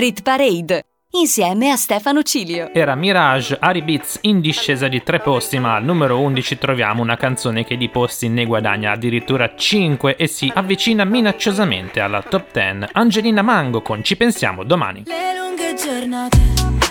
Rit 0.05 0.20
Parade, 0.20 0.84
insieme 1.12 1.70
a 1.70 1.76
Stefano 1.76 2.22
Cilio. 2.22 2.74
Era 2.74 2.94
Mirage 2.94 3.57
Ari 3.59 3.80
Beats 3.80 4.18
in 4.24 4.42
discesa 4.42 4.86
di 4.86 5.02
tre 5.02 5.18
posti, 5.18 5.59
ma 5.59 5.76
al 5.76 5.82
numero 5.82 6.20
11 6.20 6.59
troviamo 6.59 7.00
una 7.00 7.16
canzone 7.16 7.64
che 7.64 7.78
di 7.78 7.88
posti 7.88 8.28
ne 8.28 8.44
guadagna 8.44 8.90
addirittura 8.90 9.55
5 9.57 10.16
e 10.16 10.26
si 10.26 10.52
avvicina 10.55 11.05
minacciosamente 11.05 12.00
alla 12.00 12.20
top 12.20 12.52
10. 12.52 12.90
Angelina 12.92 13.40
Mango 13.40 13.80
con 13.80 14.05
Ci 14.05 14.14
pensiamo 14.18 14.62
domani. 14.62 15.05
Le 15.07 15.38
lunghe 15.38 15.74
giornate, 15.74 16.38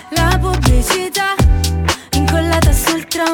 la 0.08 0.36
pubblicità 0.36 1.36
incollata 2.16 2.72
sul 2.72 3.04
tram, 3.04 3.32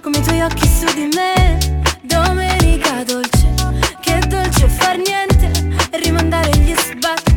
come 0.00 0.18
i 0.18 0.22
tuoi 0.22 0.42
occhi 0.42 0.68
su 0.68 0.86
di 0.94 1.08
me. 1.12 1.58
Domenica 2.02 3.02
dolce, 3.02 3.52
che 4.00 4.20
dolce 4.28 4.68
far 4.68 4.96
niente 4.96 5.50
rimandare 5.90 6.50
gli 6.50 6.72
sbatti 6.72 7.27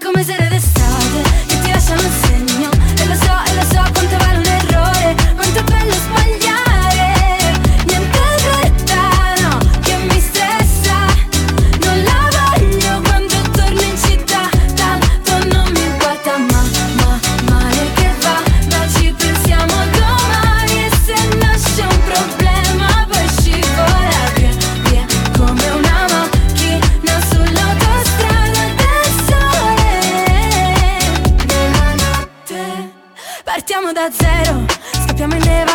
come 0.00 0.24
se, 0.24 0.59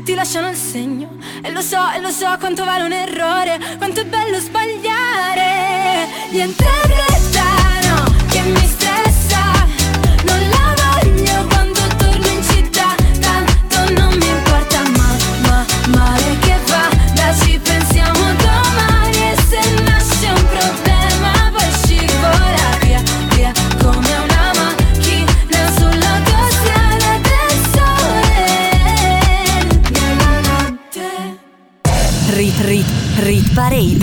Che 0.00 0.06
ti 0.06 0.14
lasciano 0.14 0.48
il 0.48 0.56
segno. 0.56 1.10
E 1.42 1.50
lo 1.50 1.60
so, 1.60 1.90
e 1.94 2.00
lo 2.00 2.08
so 2.08 2.34
quanto 2.38 2.64
vale 2.64 2.84
un 2.84 2.92
errore 2.92 3.58
Quanto 3.76 4.00
è 4.00 4.06
bello 4.06 4.38
sbagliare. 4.38 6.08
Niente 6.30 6.64
fretta, 6.64 7.42
no, 7.86 8.14
che 8.30 8.40
mi 8.40 8.56
stressa 8.56 8.79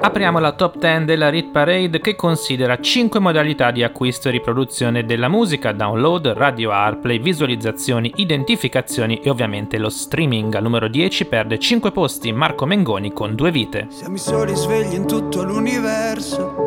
Apriamo 0.00 0.38
la 0.38 0.52
top 0.52 0.78
10 0.78 1.04
della 1.04 1.28
Rit 1.28 1.50
Parade 1.50 2.00
che 2.00 2.14
considera 2.14 2.78
5 2.78 3.18
modalità 3.18 3.72
di 3.72 3.82
acquisto 3.82 4.28
e 4.28 4.30
riproduzione 4.30 5.04
della 5.04 5.28
musica, 5.28 5.72
download, 5.72 6.28
radio 6.28 6.70
airplay, 6.70 7.18
visualizzazioni, 7.18 8.12
identificazioni 8.16 9.18
e 9.18 9.28
ovviamente 9.28 9.76
lo 9.76 9.88
streaming. 9.88 10.54
Al 10.54 10.62
numero 10.62 10.86
10 10.86 11.24
perde 11.24 11.58
5 11.58 11.90
posti 11.90 12.32
Marco 12.32 12.64
Mengoni 12.64 13.12
con 13.12 13.34
due 13.34 13.50
vite. 13.50 13.88
Siamo 13.90 14.14
i 14.14 14.18
soli 14.18 14.54
svegli 14.54 14.94
in 14.94 15.06
tutto 15.06 15.42
l'universo 15.42 16.66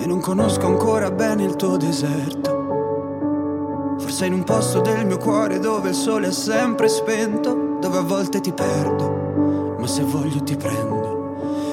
e 0.00 0.06
non 0.06 0.20
conosco 0.20 0.66
ancora 0.66 1.10
bene 1.10 1.44
il 1.44 1.56
tuo 1.56 1.76
deserto. 1.76 3.96
Forse 3.98 4.24
in 4.24 4.32
un 4.32 4.44
posto 4.44 4.80
del 4.80 5.04
mio 5.04 5.18
cuore 5.18 5.58
dove 5.58 5.90
il 5.90 5.94
sole 5.94 6.28
è 6.28 6.32
sempre 6.32 6.88
spento, 6.88 7.76
dove 7.78 7.98
a 7.98 8.02
volte 8.02 8.40
ti 8.40 8.52
perdo, 8.52 9.76
ma 9.78 9.86
se 9.86 10.02
voglio 10.02 10.42
ti 10.42 10.56
prendo. 10.56 11.09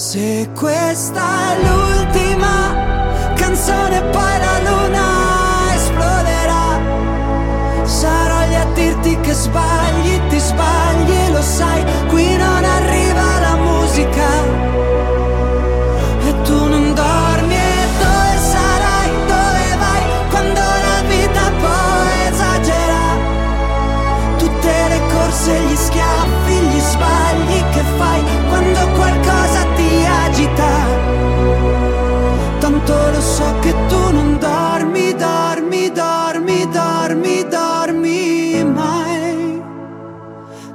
Se 0.00 0.48
questa 0.54 1.52
è 1.52 1.62
l'ultima 1.62 2.72
canzone, 3.34 4.00
poi 4.00 4.38
la 4.38 4.58
luna 4.70 5.74
esploderà. 5.74 6.80
Sarò 7.84 8.46
lì 8.48 8.54
a 8.54 8.64
dirti 8.72 9.20
che 9.20 9.34
sbagli, 9.34 10.18
ti 10.30 10.38
sbagli 10.38 11.32
lo 11.32 11.42
sai, 11.42 11.84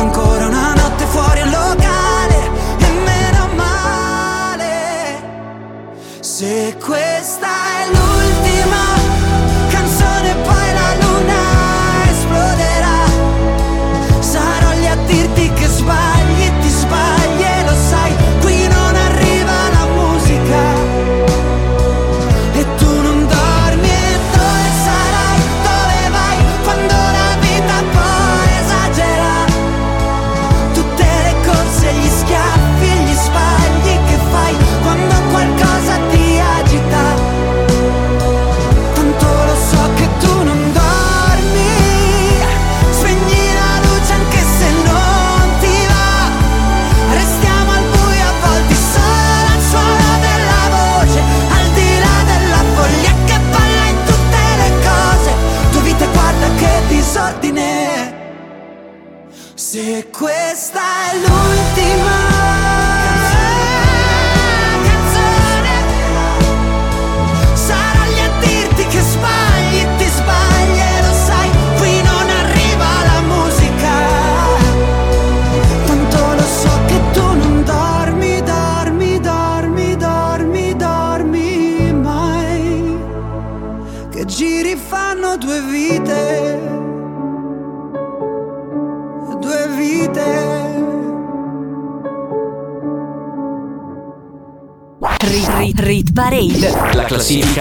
Ancora 0.00 0.46
una 0.46 0.74
notte 0.74 1.04
fuori 1.06 1.40
al 1.40 1.50
locale. 1.50 1.97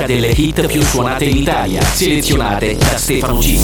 Delle 0.07 0.29
hit 0.29 0.65
più 0.67 0.81
suonate 0.83 1.25
in 1.25 1.35
Italia, 1.35 1.81
selezionate 1.81 2.77
da 2.77 2.97
Stefano 2.97 3.39
G. 3.39 3.57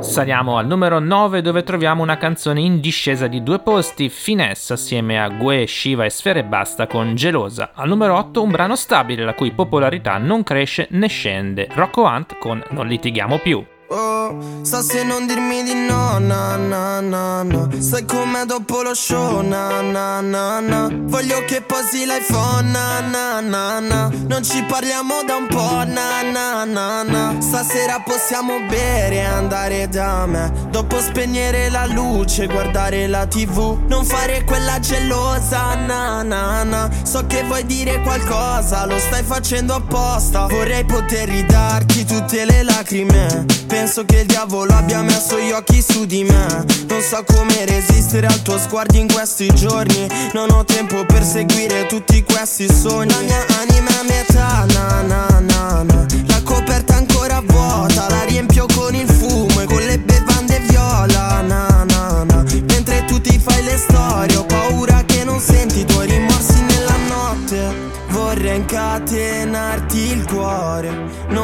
Saliamo 0.00 0.56
al 0.56 0.66
numero 0.66 0.98
9 0.98 1.42
dove 1.42 1.62
troviamo 1.62 2.02
una 2.02 2.16
canzone 2.16 2.62
in 2.62 2.80
discesa 2.80 3.26
di 3.26 3.42
due 3.42 3.58
posti, 3.58 4.08
Finesse 4.08 4.72
assieme 4.72 5.22
a 5.22 5.28
Gue, 5.28 5.66
Shiva 5.66 6.06
e 6.06 6.10
Sfere 6.10 6.44
Basta 6.44 6.86
con 6.86 7.14
Gelosa. 7.14 7.72
Al 7.74 7.88
numero 7.88 8.16
8 8.16 8.42
un 8.42 8.50
brano 8.50 8.74
stabile 8.74 9.22
la 9.22 9.34
cui 9.34 9.52
popolarità 9.52 10.16
non 10.16 10.42
cresce 10.44 10.88
né 10.92 11.08
scende, 11.08 11.68
Rocco 11.72 12.04
Hunt 12.04 12.38
con 12.38 12.64
Non 12.70 12.86
litighiamo 12.86 13.36
più. 13.36 13.62
Oh, 13.88 14.13
sa 14.62 14.82
se 14.82 15.02
non 15.04 15.26
dirmi 15.26 15.62
di 15.62 15.74
no, 15.74 16.18
na 16.18 16.56
na 16.56 17.00
na 17.00 17.42
na. 17.42 17.68
Sai 17.78 18.04
com'è 18.04 18.44
dopo 18.44 18.82
lo 18.82 18.94
show, 18.94 19.40
na 19.42 19.80
na 19.80 20.20
na 20.20 20.60
na. 20.60 20.88
Voglio 20.92 21.44
che 21.44 21.60
posi 21.60 22.04
l'iPhone, 22.04 22.70
na 22.70 23.00
na 23.00 23.40
na 23.40 23.80
na. 23.80 24.10
Non 24.28 24.42
ci 24.42 24.62
parliamo 24.62 25.22
da 25.26 25.36
un 25.36 25.46
po', 25.48 25.84
na 25.84 26.22
na 26.22 26.64
na 26.64 27.02
na. 27.02 27.34
Stasera 27.40 28.00
possiamo 28.00 28.60
bere 28.68 29.16
e 29.16 29.24
andare 29.24 29.88
da 29.88 30.26
me. 30.26 30.52
Dopo 30.70 31.00
spegnere 31.00 31.70
la 31.70 31.86
luce, 31.86 32.46
guardare 32.46 33.06
la 33.06 33.26
tv 33.26 33.78
Non 33.88 34.04
fare 34.04 34.44
quella 34.44 34.78
gelosa, 34.80 35.74
na 35.74 36.22
na 36.22 36.62
na. 36.64 36.90
So 37.02 37.26
che 37.26 37.42
vuoi 37.44 37.64
dire 37.66 38.00
qualcosa, 38.02 38.86
lo 38.86 38.98
stai 38.98 39.22
facendo 39.22 39.74
apposta. 39.74 40.46
Vorrei 40.46 40.84
poter 40.84 41.28
ridarti 41.28 42.04
tutte 42.04 42.44
le 42.44 42.62
lacrime. 42.62 43.44
Penso 43.66 44.04
che 44.04 44.13
il 44.20 44.26
diavolo 44.26 44.72
abbia 44.74 45.02
messo 45.02 45.38
gli 45.38 45.50
occhi 45.50 45.82
su 45.82 46.04
di 46.04 46.24
me. 46.24 46.64
Non 46.88 47.00
so 47.00 47.24
come 47.24 47.64
resistere 47.64 48.26
al 48.26 48.42
tuo 48.42 48.58
sguardo 48.58 48.96
in 48.96 49.10
questi 49.12 49.46
giorni. 49.54 50.06
Non 50.32 50.50
ho 50.50 50.64
tempo 50.64 51.04
per 51.04 51.22
seguire 51.24 51.86
tutti 51.86 52.22
questi 52.22 52.66
sogni. 52.72 53.12
La 53.12 53.20
mia 53.20 53.44
anima 53.60 53.90
è 53.90 54.04
metà, 54.06 54.64
na 54.72 55.02
na 55.02 55.40
na 55.40 55.82
na. 55.82 56.06
La 56.26 56.42
coperta 56.42 56.94
ancora 56.94 57.42
vuota, 57.44 58.08
la 58.08 58.24
riempio 58.24 58.66
con 58.74 58.94
il 58.94 59.08
fumo 59.08 59.60
e 59.60 59.64
con 59.64 59.82
le 59.82 59.98
bevande 59.98 60.60
viola, 60.68 61.40
na 61.42 61.84
na 61.84 62.24
na. 62.24 62.44
Mentre 62.68 63.04
tu 63.06 63.20
ti 63.20 63.38
fai 63.38 63.62
le 63.62 63.76
storie, 63.76 64.36
ho 64.36 64.44
paura 64.44 65.02
che 65.04 65.24
non 65.24 65.40
senti 65.40 65.80
i 65.80 65.84
tuoi 65.84 66.06
rimorsi 66.06 66.60
nella 66.62 66.96
notte. 67.08 67.92
Vorrei 68.08 68.58
incatenarti 68.58 69.98
il 69.98 70.24
cuore, 70.24 71.10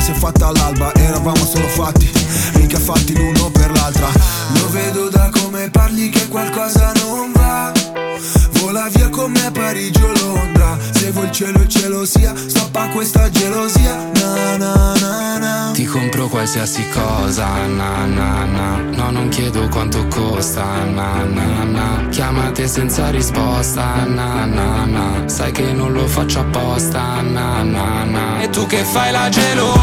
si 0.00 0.10
è 0.12 0.14
fatta 0.14 0.48
all'alba 0.48 0.94
Eravamo 0.94 1.44
solo 1.44 1.68
fatti 1.68 2.10
Mica 2.54 2.78
fatti 2.78 3.14
l'uno 3.14 3.39
qualsiasi 16.50 16.88
cosa, 16.88 17.46
na 17.68 18.06
na 18.06 18.44
na. 18.44 18.82
No, 18.96 19.10
non 19.12 19.28
chiedo 19.28 19.68
quanto 19.68 20.04
costa, 20.08 20.84
na 20.84 21.24
na 21.24 21.62
na. 21.64 22.08
Chiamate 22.10 22.66
senza 22.66 23.10
risposta, 23.10 24.04
na 24.04 24.46
na 24.46 24.84
na. 24.84 25.28
Sai 25.28 25.52
che 25.52 25.72
non 25.72 25.92
lo 25.92 26.08
faccio 26.08 26.40
apposta, 26.40 27.20
na 27.20 27.62
na 27.62 28.02
na. 28.04 28.42
E 28.42 28.48
tu 28.50 28.66
che 28.66 28.82
fai 28.82 29.12
la 29.12 29.28
gelosa 29.28 29.78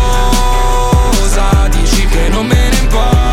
Dici 1.70 2.06
che 2.06 2.28
non 2.28 2.46
me 2.46 2.70
ne 2.70 2.78
importa 2.80 3.27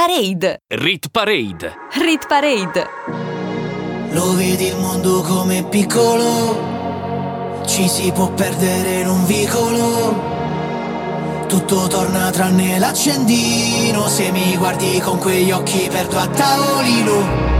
Parade. 0.00 0.62
Rit 0.66 1.10
Parade. 1.10 1.74
Rit 1.92 2.26
Parade. 2.26 2.86
Lo 4.12 4.32
vedi 4.34 4.68
il 4.68 4.78
mondo 4.78 5.20
come 5.20 5.62
piccolo, 5.64 7.60
ci 7.66 7.86
si 7.86 8.10
può 8.10 8.32
perdere 8.32 9.00
in 9.00 9.08
un 9.08 9.26
vicolo. 9.26 10.14
Tutto 11.48 11.86
torna 11.88 12.30
tranne 12.30 12.78
l'accendino, 12.78 14.08
se 14.08 14.30
mi 14.30 14.56
guardi 14.56 15.00
con 15.00 15.18
quegli 15.18 15.50
occhi 15.50 15.86
perdo 15.90 16.16
a 16.16 16.26
tavolino. 16.28 17.59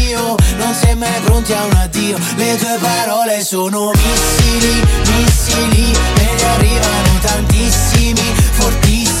Non 0.71 0.79
pronti 1.25 1.51
a 1.51 1.65
un 1.65 1.73
addio. 1.73 2.17
Le 2.35 2.55
tue 2.55 2.77
parole 2.79 3.43
sono 3.43 3.91
missili, 3.91 4.81
missili 5.17 5.91
Me 6.15 6.33
ne 6.33 6.43
arrivano 6.45 7.19
tantissimi, 7.21 8.33
fortissimi 8.51 9.20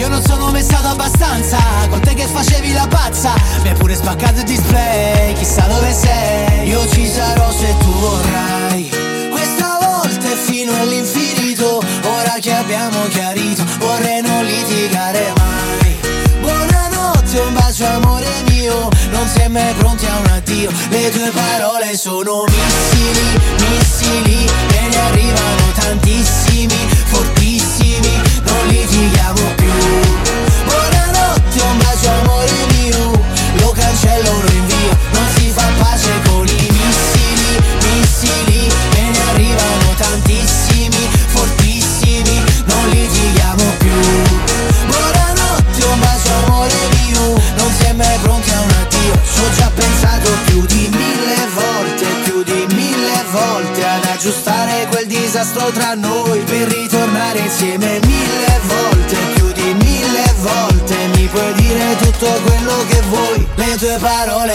io 0.00 0.08
non 0.08 0.22
sono 0.22 0.50
mai 0.50 0.62
stato 0.62 0.88
abbastanza 0.88 1.58
Con 1.90 2.00
te 2.00 2.14
che 2.14 2.26
facevi 2.26 2.72
la 2.72 2.86
pazza. 2.88 3.34
Mi 3.62 3.68
hai 3.68 3.74
pure 3.74 3.94
spaccato 3.94 4.40
il 4.40 4.46
display 4.46 5.34
Chissà 5.34 5.66
dove 5.66 5.92
sei. 5.92 6.68
Io 6.68 6.88
ci 6.88 7.06
sarò 7.06 7.50
se 7.52 7.74
tu 7.78 7.92
vorrai. 7.92 8.90
Questa 9.30 9.78
volta 9.78 10.26
è 10.26 10.36
fino 10.36 10.72
all'infinito 10.80 11.82
Ora 12.04 12.36
che 12.40 12.52
abbiamo 12.52 13.06
chiarito 13.08 13.62
Vorrei 13.78 14.22
non 14.22 14.42
litigare 14.42 15.32
mai. 15.36 15.98
Buonanotte, 16.40 17.38
un 17.38 17.52
bacio 17.52 17.84
amore 17.84 18.28
mio 18.48 18.88
Non 19.10 19.28
sei 19.28 19.50
mai 19.50 19.74
pronti 19.74 20.06
a 20.06 20.16
un 20.16 20.26
addio. 20.32 20.70
Le 20.88 21.10
tue 21.10 21.30
parole 21.30 21.94
sono 21.94 22.44
missili, 22.46 23.38
missili 23.68 24.44
E 24.46 24.88
ne 24.88 24.96
arrivano 24.96 25.72
tantissimi, 25.74 26.88
fortissimi 27.04 27.79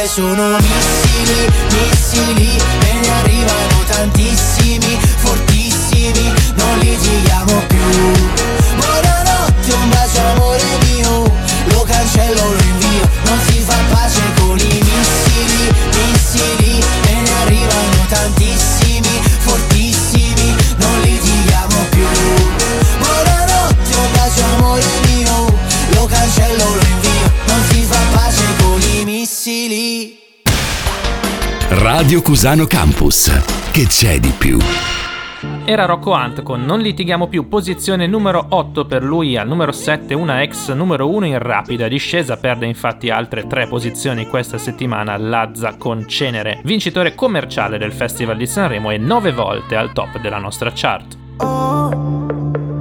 parole 0.05 0.07
sono 0.07 1.24
Radio 32.05 32.21
Cusano 32.21 32.65
Campus. 32.65 33.31
Che 33.71 33.87
c'è 33.87 34.19
di 34.19 34.31
più? 34.37 34.59
Era 35.65 35.85
Rocco 35.85 36.11
Hunt 36.11 36.43
con 36.43 36.63
Non 36.63 36.79
litighiamo 36.79 37.27
più, 37.27 37.47
posizione 37.47 38.05
numero 38.05 38.45
8 38.47 38.85
per 38.85 39.03
lui, 39.03 39.35
al 39.37 39.47
numero 39.47 39.71
7 39.71 40.13
una 40.13 40.43
ex 40.43 40.71
numero 40.73 41.09
1 41.09 41.25
in 41.25 41.39
rapida 41.39 41.87
discesa, 41.87 42.37
perde 42.37 42.67
infatti 42.67 43.09
altre 43.09 43.47
3 43.47 43.65
posizioni 43.65 44.27
questa 44.27 44.59
settimana 44.59 45.17
Lazza 45.17 45.77
con 45.77 46.07
Cenere, 46.07 46.61
vincitore 46.63 47.15
commerciale 47.15 47.79
del 47.79 47.91
Festival 47.91 48.37
di 48.37 48.45
Sanremo 48.45 48.91
e 48.91 48.99
9 48.99 49.31
volte 49.31 49.75
al 49.75 49.91
top 49.91 50.19
della 50.19 50.37
nostra 50.37 50.71
chart. 50.75 51.17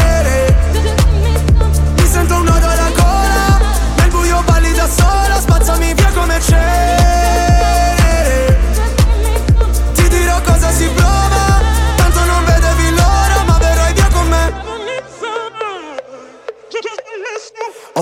da 4.81 4.87
sola 4.87 5.39
Spazzami 5.39 5.93
via 5.93 6.11
come 6.13 6.39
cenere 6.41 7.99
Ti 9.93 10.07
dirò 10.09 10.41
cosa 10.41 10.71
si 10.71 10.87
prova 10.95 11.30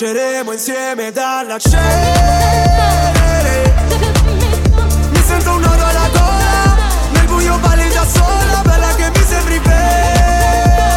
Rinasceremo 0.00 0.52
insieme 0.52 1.10
dalla 1.10 1.58
cenere. 1.58 1.82
Mi 5.10 5.22
sento 5.26 5.50
un 5.50 5.60
nodo 5.60 5.84
alla 5.84 6.08
gola, 6.12 6.76
nel 7.14 7.26
buio 7.26 7.58
balli 7.58 7.88
da 7.92 8.06
sola, 8.06 8.62
bella 8.62 8.94
che 8.94 9.10
mi 9.10 9.24
sembri 9.26 9.58
venere. 9.58 10.94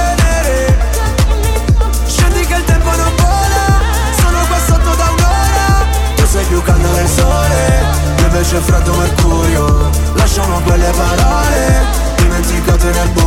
Scendi 2.05 2.45
che 2.45 2.53
il 2.53 2.63
tempo 2.63 2.91
non 2.91 3.11
vola, 3.15 3.81
sono 4.19 4.45
qua 4.45 4.57
sotto 4.67 4.93
da 4.95 5.09
un'ora. 5.09 5.83
Tu 6.17 6.25
sei 6.27 6.45
più 6.45 6.61
caldo 6.61 6.91
del 6.93 7.07
sole, 7.07 7.83
io 8.19 8.25
invece 8.25 8.57
freddo 8.57 8.93
mercurio. 8.93 9.89
Lasciamo 10.13 10.59
quelle 10.59 10.91
parole, 10.91 11.85
dimenticate 12.17 12.91
nel 12.91 13.09
buio. 13.09 13.20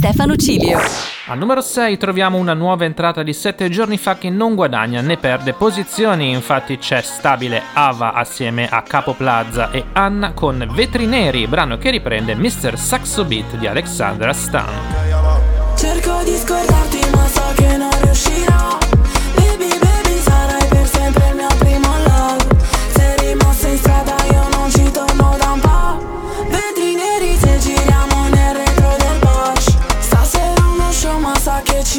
Stefano 0.00 0.34
Cilio. 0.34 0.78
Al 1.26 1.36
numero 1.36 1.60
6 1.60 1.98
troviamo 1.98 2.38
una 2.38 2.54
nuova 2.54 2.86
entrata 2.86 3.22
di 3.22 3.34
7 3.34 3.68
giorni 3.68 3.98
fa 3.98 4.16
che 4.16 4.30
non 4.30 4.54
guadagna 4.54 5.02
né 5.02 5.18
perde 5.18 5.52
posizioni, 5.52 6.30
infatti 6.30 6.78
c'è 6.78 7.02
stabile 7.02 7.60
Ava 7.74 8.14
assieme 8.14 8.66
a 8.66 8.80
Capo 8.80 9.12
Plaza 9.12 9.70
e 9.70 9.84
Anna 9.92 10.32
con 10.32 10.66
Vetri 10.72 11.04
Neri, 11.04 11.46
brano 11.46 11.76
che 11.76 11.90
riprende 11.90 12.34
Mr. 12.34 12.78
Saxo 12.78 13.26
Beat 13.26 13.56
di 13.56 13.66
Alexandra 13.66 14.32
Stan. 14.32 15.74
Cerco 15.76 16.22
di 16.24 16.34
scordarti 16.34 17.10
ma 17.10 17.26
so 17.26 17.52
che 17.54 17.76
non 17.76 17.89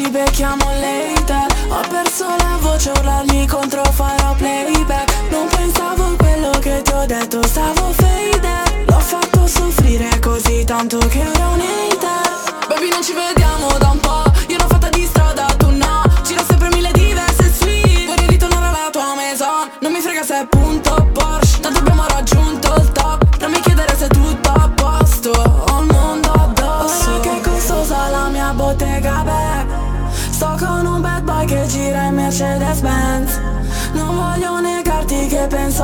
ci 0.02 0.10
becchiamo 0.10 0.64
later. 0.80 1.46
Ho 1.68 1.80
perso 1.88 2.26
la 2.26 2.58
voce 2.60 2.90
urlarmi 2.90 3.46
contro 3.46 3.82
farò 3.84 4.34
playback. 4.34 5.30
Non 5.30 5.46
pensavo 5.48 6.04
a 6.04 6.16
quello 6.16 6.50
che 6.58 6.82
ti 6.82 6.92
ho 6.92 7.06
detto 7.06 7.42
stavo 7.46 7.92
faded 7.92 8.86
L'ho 8.86 8.98
fatto 8.98 9.46
soffrire 9.46 10.18
così 10.20 10.64
tanto 10.64 10.98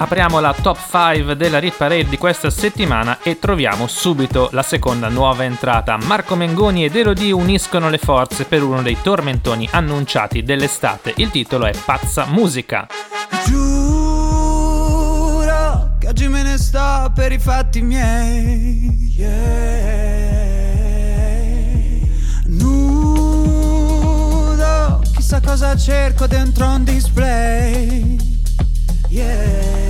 Apriamo 0.00 0.40
la 0.40 0.54
top 0.54 0.78
5 0.90 1.36
della 1.36 1.58
Rit 1.58 1.76
Parade 1.76 2.08
di 2.08 2.16
questa 2.16 2.48
settimana 2.48 3.18
e 3.22 3.38
troviamo 3.38 3.86
subito 3.86 4.48
la 4.52 4.62
seconda 4.62 5.08
nuova 5.08 5.44
entrata. 5.44 5.98
Marco 5.98 6.36
Mengoni 6.36 6.86
ed 6.86 6.96
Elodie 6.96 7.32
uniscono 7.32 7.90
le 7.90 7.98
forze 7.98 8.46
per 8.46 8.62
uno 8.62 8.80
dei 8.80 8.96
tormentoni 9.02 9.68
annunciati 9.70 10.42
dell'estate. 10.42 11.12
Il 11.16 11.28
titolo 11.30 11.66
è 11.66 11.74
Pazza 11.84 12.24
Musica. 12.24 12.86
Giuro 13.44 14.70
che 15.98 16.08
oggi 16.08 16.28
me 16.28 16.44
ne 16.44 16.56
sto 16.56 17.12
per 17.14 17.32
i 17.32 17.38
fatti 17.38 17.82
miei. 17.82 19.12
Yeah. 19.18 20.48
Nudo, 22.46 23.42
chissà 25.14 25.42
cosa 25.42 25.76
cerco 25.76 26.26
dentro 26.26 26.66
un 26.68 26.84
display. 26.84 28.16
Yeah. 29.08 29.89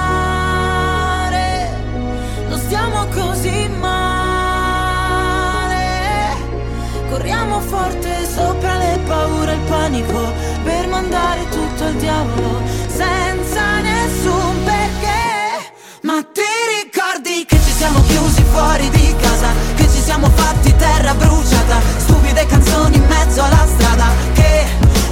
Corriamo 7.51 7.59
forte 7.59 8.27
sopra 8.33 8.77
le 8.77 8.97
paure 9.05 9.51
e 9.51 9.55
il 9.55 9.61
panico 9.67 10.31
per 10.63 10.87
mandare 10.87 11.49
tutto 11.49 11.83
al 11.83 11.93
diavolo 11.95 12.61
senza 12.87 13.81
nessun 13.81 14.63
perché. 14.63 15.73
Ma 16.03 16.23
ti 16.31 16.47
ricordi 16.81 17.45
che 17.45 17.57
ci 17.57 17.71
siamo 17.71 18.01
chiusi 18.03 18.41
fuori 18.53 18.89
di 18.91 19.13
casa? 19.19 19.49
Che 19.75 19.83
ci 19.83 20.01
siamo 20.01 20.29
fatti 20.29 20.73
terra 20.77 21.13
bruciata? 21.13 21.81
Stupide 21.97 22.45
canzoni 22.45 22.95
in 22.95 23.05
mezzo 23.07 23.43
alla 23.43 23.67
strada. 23.67 24.05
Che 24.31 24.65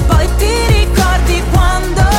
Poi 0.07 0.29
ti 0.37 0.65
ricordi 0.67 1.43
quando 1.51 2.18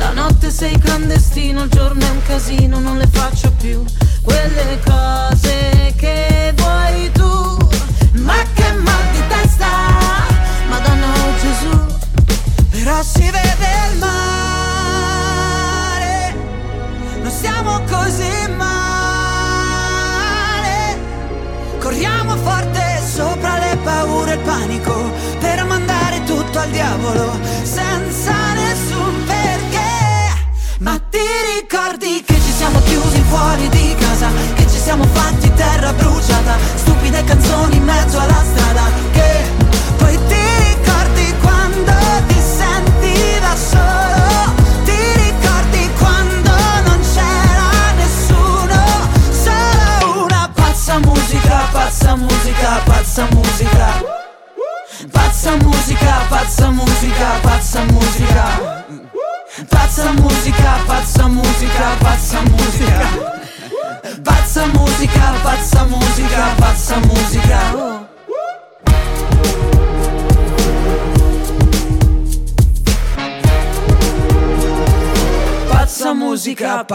La 0.00 0.12
notte 0.12 0.50
sei 0.50 0.78
clandestino, 0.78 1.64
il 1.64 1.68
giorno 1.68 2.02
è 2.02 2.08
un 2.08 2.22
casino, 2.22 2.78
non 2.78 2.96
le 2.96 3.06
faccio 3.06 3.52
più. 3.52 3.84
Quelle 4.22 4.80
cose 4.82 5.92
che 5.94 5.99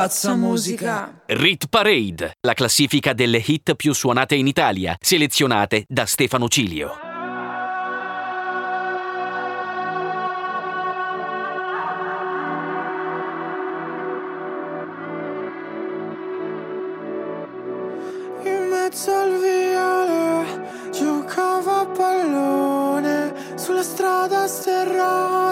pazza 0.06 0.36
musica. 0.36 1.22
Rit 1.26 1.68
Parade, 1.68 2.38
la 2.42 2.54
classifica 2.54 3.14
delle 3.14 3.42
hit 3.44 3.74
più 3.76 3.92
suonate 3.92 4.36
in 4.36 4.46
Italia, 4.46 4.96
selezionate 5.00 5.84
da 5.88 6.06
Stefano 6.06 6.48
Cilio. 6.48 6.92
In 18.44 18.68
mezzo 18.70 19.12
al 19.12 19.40
viale 19.40 20.92
giocavo 20.92 21.72
a 21.72 21.86
pallone 21.88 23.34
sulla 23.56 23.82
strada 23.82 24.46
sterrata 24.46 25.45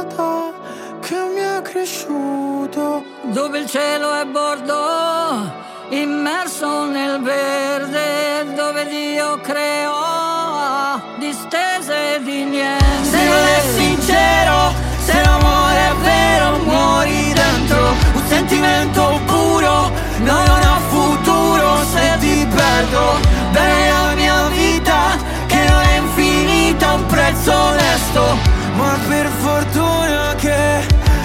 cresciuto. 1.74 3.04
Dove 3.24 3.58
il 3.58 3.68
cielo 3.68 4.14
è 4.14 4.26
bordo, 4.26 5.52
immerso 5.90 6.86
nel 6.86 7.20
verde, 7.20 8.54
dove 8.54 8.86
Dio 8.88 9.40
creò 9.42 11.02
distese 11.18 12.22
di 12.22 12.44
niente. 12.44 13.10
Se 13.10 13.24
non 13.24 13.46
è 13.58 13.62
sincero, 13.76 14.72
se 15.04 15.20
l'amore 15.24 15.80
è 15.90 15.94
vero, 16.04 16.58
muori 16.64 17.34
dentro 17.34 17.96
un 18.14 18.24
sentimento 18.28 19.20
puro. 19.26 19.90
No, 20.20 20.46
non 20.46 20.62
ha 20.70 20.80
futuro 20.90 21.84
se 21.92 22.18
ti 22.20 22.48
perdo. 22.54 23.20
Bene 23.52 23.90
la 23.90 24.14
mia 24.14 24.48
vita, 24.50 25.18
che 25.48 25.66
non 25.68 25.82
è 25.82 25.98
infinita, 25.98 26.94
un 26.94 27.06
prezzo 27.08 27.52
onesto. 27.52 28.62
Ma 28.76 28.98
per 29.08 29.28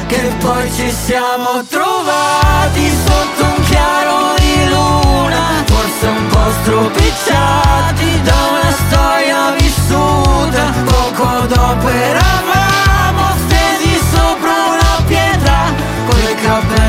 che, 0.09 0.32
poi 0.40 0.72
ci 0.72 0.90
siamo 0.90 1.62
trovati 1.68 2.90
sotto 3.05 3.44
un 3.44 3.62
chiaro 3.64 4.35
di 4.39 4.68
luna 4.70 5.62
Forse 5.66 6.06
un 6.06 6.26
po' 6.28 6.51
stropicciati 6.62 8.22
da 8.22 8.36
una 8.51 8.72
storia 8.72 9.51
vissuta. 9.59 10.72
Poco 10.85 11.47
dopo 11.47 11.89
eravamo 11.89 13.24
stesi 13.47 14.01
sopra 14.10 14.55
una 14.74 15.05
pietra 15.06 15.72
Con 16.06 16.20
i 16.20 16.35
capelli 16.35 16.88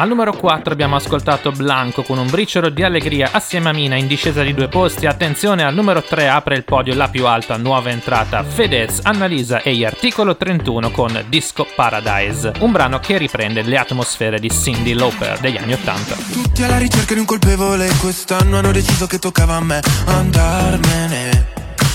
Al 0.00 0.08
numero 0.08 0.32
4 0.32 0.72
abbiamo 0.72 0.96
ascoltato 0.96 1.52
Blanco 1.52 2.02
con 2.02 2.16
un 2.16 2.26
briciolo 2.26 2.70
di 2.70 2.82
allegria 2.82 3.32
assieme 3.32 3.68
a 3.68 3.72
Mina 3.74 3.96
in 3.96 4.06
discesa 4.06 4.42
di 4.42 4.54
due 4.54 4.68
posti. 4.68 5.04
Attenzione, 5.04 5.62
al 5.62 5.74
numero 5.74 6.02
3 6.02 6.26
apre 6.26 6.56
il 6.56 6.64
podio 6.64 6.94
la 6.94 7.10
più 7.10 7.26
alta 7.26 7.58
nuova 7.58 7.90
entrata. 7.90 8.42
Fedez, 8.42 9.00
Annalisa 9.02 9.60
e 9.60 9.84
Articolo 9.84 10.38
31 10.38 10.90
con 10.90 11.22
Disco 11.28 11.66
Paradise, 11.76 12.50
un 12.60 12.72
brano 12.72 12.98
che 12.98 13.18
riprende 13.18 13.60
le 13.60 13.76
atmosfere 13.76 14.38
di 14.38 14.50
Cindy 14.50 14.94
Lauper 14.94 15.38
degli 15.38 15.58
anni 15.58 15.74
80. 15.74 16.14
Tutti 16.32 16.62
alla 16.62 16.78
ricerca 16.78 17.12
di 17.12 17.20
un 17.20 17.26
colpevole 17.26 17.86
Quest'anno 18.00 18.56
hanno 18.56 18.72
deciso 18.72 19.06
che 19.06 19.18
toccava 19.18 19.56
a 19.56 19.60
me. 19.60 19.80
Andarmene 20.06 21.46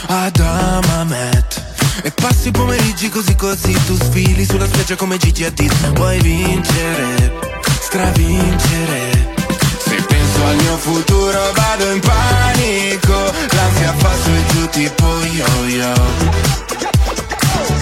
ad 0.10 0.40
Amamet. 0.40 1.74
E 2.04 2.12
passi 2.12 2.50
i 2.50 2.52
pomeriggi 2.52 3.10
così 3.10 3.36
così 3.36 3.74
Tu 3.88 3.96
sfili 3.96 4.46
sulla 4.46 4.68
spiaggia 4.68 4.96
come 4.96 5.18
Gigi 5.18 5.44
Hadid. 5.44 5.96
Vuoi 5.96 6.20
vincere, 6.20 7.55
stravincere. 7.96 9.34
Se 9.78 9.96
penso 9.96 10.46
al 10.46 10.56
mio 10.58 10.78
futuro 10.78 11.40
vado 11.54 11.92
in 11.92 12.02
panico. 12.02 13.18
L'ansia 13.56 13.94
fa 13.94 14.12
su 14.22 14.30
e 14.32 14.46
giù 14.52 14.70
tipo 14.70 15.06
yo-yo. 15.40 15.94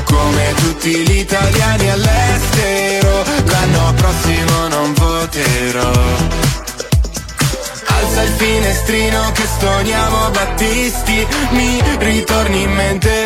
Come 0.03 0.53
tutti 0.57 0.91
gli 0.91 1.18
italiani 1.18 1.90
all'estero 1.90 3.23
L'anno 3.45 3.94
prossimo 3.95 4.68
non 4.68 4.94
voterò. 4.94 5.91
Alza 7.88 8.22
il 8.22 8.34
finestrino 8.38 9.31
che 9.31 9.44
stoniamo 9.45 10.30
Battisti 10.30 11.27
Mi 11.49 11.81
ritorni 11.98 12.61
in 12.61 12.72
mente 12.72 13.26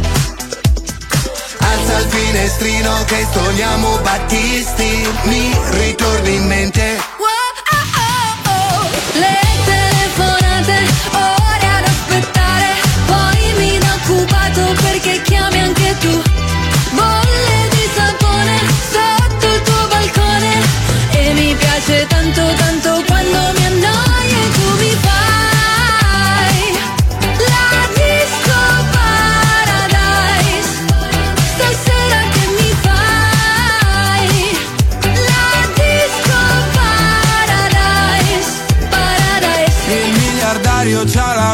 Il 2.01 2.09
finestrino 2.09 3.03
che 3.05 3.27
stoniamo 3.29 3.99
Battisti 3.99 5.07
Mi 5.25 5.55
ritorni 5.69 6.33
in 6.33 6.47
mente. 6.47 6.97
Le 9.13 9.39
telefonate, 9.65 10.87
ore 11.11 11.67
ad 11.67 11.83
aspettare, 11.85 12.65
poi 13.05 13.53
mi 13.57 13.77
do 13.77 13.85
occupato 13.85 14.81
perché 14.81 15.21
chiami 15.21 15.59
anche 15.59 15.95
tu. 15.99 16.21
Bolle 16.91 17.69
di 17.69 17.89
sapone 17.93 18.57
sotto 18.89 19.45
il 19.45 19.61
tuo 19.61 19.87
balcone. 19.87 20.53
E 21.11 21.33
mi 21.33 21.55
piace 21.55 22.07
tanto 22.07 22.41
tanto 22.55 23.03
quando 23.05 23.20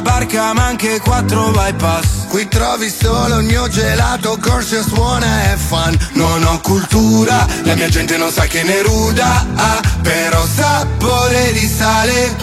barca 0.01 0.53
ma 0.53 0.65
anche 0.65 0.99
quattro 0.99 1.51
bypass. 1.51 2.27
Qui 2.27 2.47
trovi 2.47 2.89
solo 2.89 3.39
il 3.39 3.45
mio 3.45 3.67
gelato 3.69 4.37
Corsia 4.41 4.81
suona 4.81 5.53
e 5.53 5.57
fun 5.57 5.97
Non 6.13 6.43
ho 6.43 6.59
cultura, 6.59 7.47
la 7.63 7.73
mia 7.75 7.87
gente 7.87 8.17
non 8.17 8.31
sa 8.31 8.45
che 8.45 8.63
ne 8.63 8.81
ruda 8.81 9.45
ah, 9.55 9.79
Però 10.01 10.45
sapore 10.45 11.51
di 11.53 11.67
sale. 11.67 12.35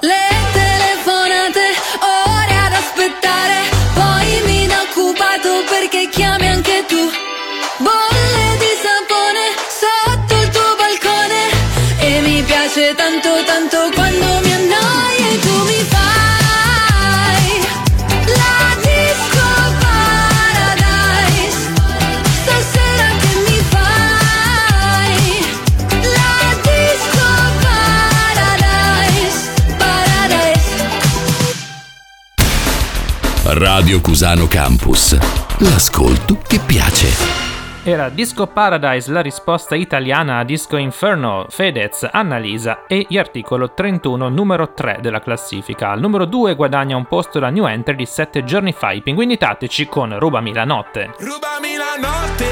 Le 0.00 0.28
telefonate, 0.52 1.64
ore 2.00 2.56
ad 2.66 2.72
aspettare, 2.72 3.54
poi 3.94 4.42
mi 4.44 4.66
do 4.66 4.74
occupato 4.90 5.64
perché 5.68 6.08
chiami 6.10 6.48
anche 6.48 6.84
tu. 6.86 7.02
Bolle 7.78 8.46
di 8.58 8.72
sapone 8.84 9.44
sotto 9.80 10.34
il 10.42 10.48
tuo 10.50 10.76
balcone. 10.76 11.40
E 11.98 12.20
mi 12.20 12.42
piace 12.42 12.94
tanto 12.94 13.42
tanto 13.44 13.90
quando 13.94 14.25
Radio 33.58 34.02
Cusano 34.02 34.46
Campus. 34.48 35.16
L'ascolto 35.60 36.36
che 36.46 36.60
piace. 36.60 37.08
Era 37.84 38.10
Disco 38.10 38.46
Paradise 38.46 39.10
la 39.10 39.22
risposta 39.22 39.74
italiana 39.74 40.36
a 40.36 40.44
Disco 40.44 40.76
Inferno, 40.76 41.46
Fedez, 41.48 42.06
Annalisa 42.12 42.84
e 42.86 43.06
gli 43.08 43.16
articolo 43.16 43.72
31 43.72 44.28
numero 44.28 44.74
3 44.74 44.98
della 45.00 45.22
classifica. 45.22 45.88
Al 45.88 46.00
numero 46.00 46.26
2 46.26 46.54
guadagna 46.54 46.96
un 46.96 47.06
posto 47.06 47.40
la 47.40 47.48
new 47.48 47.66
entry 47.66 47.94
di 47.94 48.04
7 48.04 48.44
giorni 48.44 48.72
fa, 48.72 48.92
i 48.92 49.00
pinguini 49.00 49.38
tattici 49.38 49.86
con 49.86 50.18
Rubami 50.18 50.52
la 50.52 50.64
notte. 50.64 51.14
Rubami 51.16 51.76
la 51.76 51.96
notte 51.98 52.44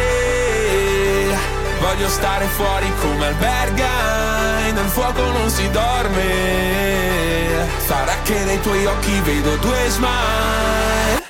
Voglio 1.81 2.09
stare 2.09 2.47
fuori 2.47 2.90
come 3.02 3.26
albergai 3.26 4.72
Nel 4.72 4.86
fuoco 4.86 5.20
non 5.32 5.51
si 5.51 5.68
dorme 5.70 6.22
Sarà 7.76 8.14
che 8.22 8.43
nei 8.44 8.59
tuoi 8.62 8.86
occhi 8.86 9.20
vedo 9.20 9.55
due 9.56 9.89
smile 9.89 10.84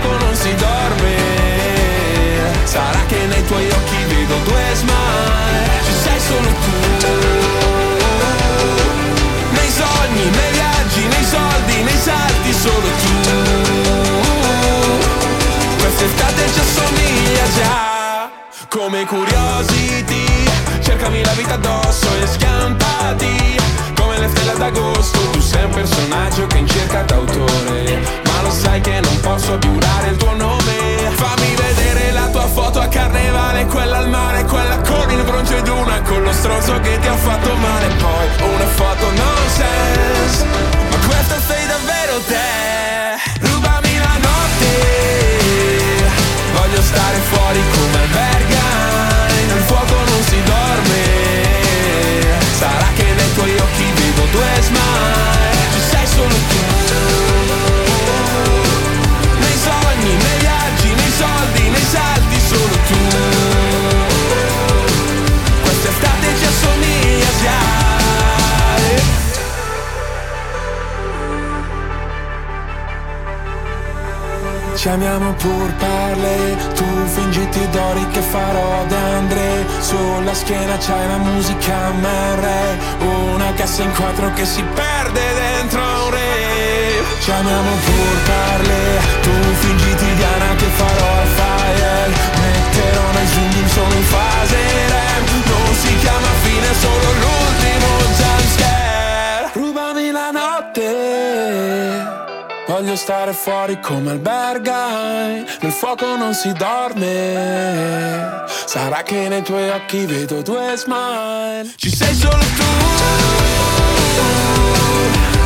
Fuoco 0.00 0.16
non 0.24 0.34
si 0.34 0.54
dorme. 0.54 1.16
Sarà 2.64 3.00
che 3.06 3.26
nei 3.26 3.44
tuoi 3.44 3.68
occhi 3.68 4.04
vedo 4.08 4.34
due 4.44 4.62
smile. 4.74 5.68
Ci 5.84 5.92
sei 6.02 6.20
solo 6.20 6.48
tu. 6.48 7.06
Nei 9.50 9.68
sogni, 9.68 10.30
nei 10.30 10.52
viaggi, 10.52 11.06
nei 11.06 11.24
soldi, 11.24 11.82
nei 11.82 11.98
salti 11.98 12.52
Solo 12.52 12.88
tu. 13.02 13.12
Quest'estate 15.78 16.52
ci 16.52 16.60
assomiglia 16.60 17.44
già. 17.56 17.88
Come 18.68 19.04
curiosity 19.04 20.26
Cercami 20.80 21.24
la 21.24 21.32
vita 21.32 21.54
addosso 21.54 22.06
e 22.22 22.26
schiantati 22.28 23.56
Come 23.96 24.16
le 24.20 24.28
stelle 24.28 24.56
d'agosto 24.56 25.18
Tu 25.32 25.40
sei 25.40 25.64
un 25.64 25.70
personaggio 25.70 26.46
che 26.46 26.58
in 26.58 26.68
cerca 26.68 27.02
d'autore 27.02 28.29
Lo 28.42 28.50
sai 28.50 28.80
che 28.80 29.00
non 29.00 29.20
posso 29.20 29.58
giurare 29.58 30.08
il 30.08 30.16
tuo 30.16 30.34
nome. 30.34 31.10
Fammi 31.14 31.54
vedere 31.54 32.12
la 32.12 32.28
tua 32.28 32.46
foto 32.46 32.80
a 32.80 32.86
carnevale 32.86 33.66
Quella 33.66 33.98
al 33.98 34.08
mare, 34.08 34.44
quella 34.44 34.78
con 34.78 35.10
il 35.10 35.22
bronzo 35.22 35.56
ed 35.56 35.68
una 35.68 36.00
Con 36.02 36.22
lo 36.22 36.32
stronzo 36.32 36.80
che 36.80 36.98
ti 36.98 37.06
ha 37.06 37.16
fatto 37.16 37.54
male. 37.54 37.86
Poi 37.94 38.50
una 38.52 38.66
Ci 74.80 74.88
amiamo 74.88 75.34
pur 75.34 75.74
parle, 75.74 76.56
tu 76.72 76.86
fingiti 77.04 77.68
d'ori 77.68 78.06
che 78.12 78.22
farò 78.22 78.86
da 78.86 78.96
Andre. 79.18 79.66
Sulla 79.78 80.32
schiena 80.32 80.78
c'hai 80.78 81.06
la 81.06 81.18
musica 81.18 81.90
MR 81.90 82.48
Una 83.34 83.52
cassa 83.52 83.82
in 83.82 83.92
quattro 83.92 84.32
che 84.32 84.46
si 84.46 84.62
perde 84.62 85.20
dentro 85.34 85.82
un 85.82 86.10
re. 86.12 87.04
Ci 87.20 87.30
amiamo 87.30 87.70
pur 87.84 88.22
parle, 88.24 89.00
tu 89.20 89.30
fingiti 89.60 90.14
Diana 90.14 90.54
che 90.54 90.68
farò 90.80 91.12
al 91.20 91.26
fire. 91.26 92.08
Metterò 92.40 93.10
nel 93.12 93.28
zoom 93.28 93.66
solo 93.66 93.94
in 93.94 94.04
fase 94.04 94.56
REM. 94.56 95.24
Non 95.44 95.74
si 95.74 95.94
chiama 95.98 96.32
fine, 96.40 96.74
solo 96.80 97.12
l'ultimo 97.20 97.86
jumpscare 98.16 99.50
Rubami 99.52 100.10
la 100.10 100.30
notte 100.30 102.19
Voglio 102.70 102.94
stare 102.94 103.32
fuori 103.32 103.80
come 103.80 104.12
albergai 104.12 105.44
Nel 105.60 105.72
fuoco 105.72 106.16
non 106.16 106.32
si 106.34 106.52
dorme. 106.52 108.44
Sarà 108.64 109.02
che 109.02 109.26
nei 109.26 109.42
tuoi 109.42 109.68
occhi 109.70 110.06
vedo 110.06 110.40
due 110.40 110.76
smile. 110.76 111.68
Ci 111.74 111.90
sei 111.90 112.14
solo 112.14 112.38
tu 112.38 112.62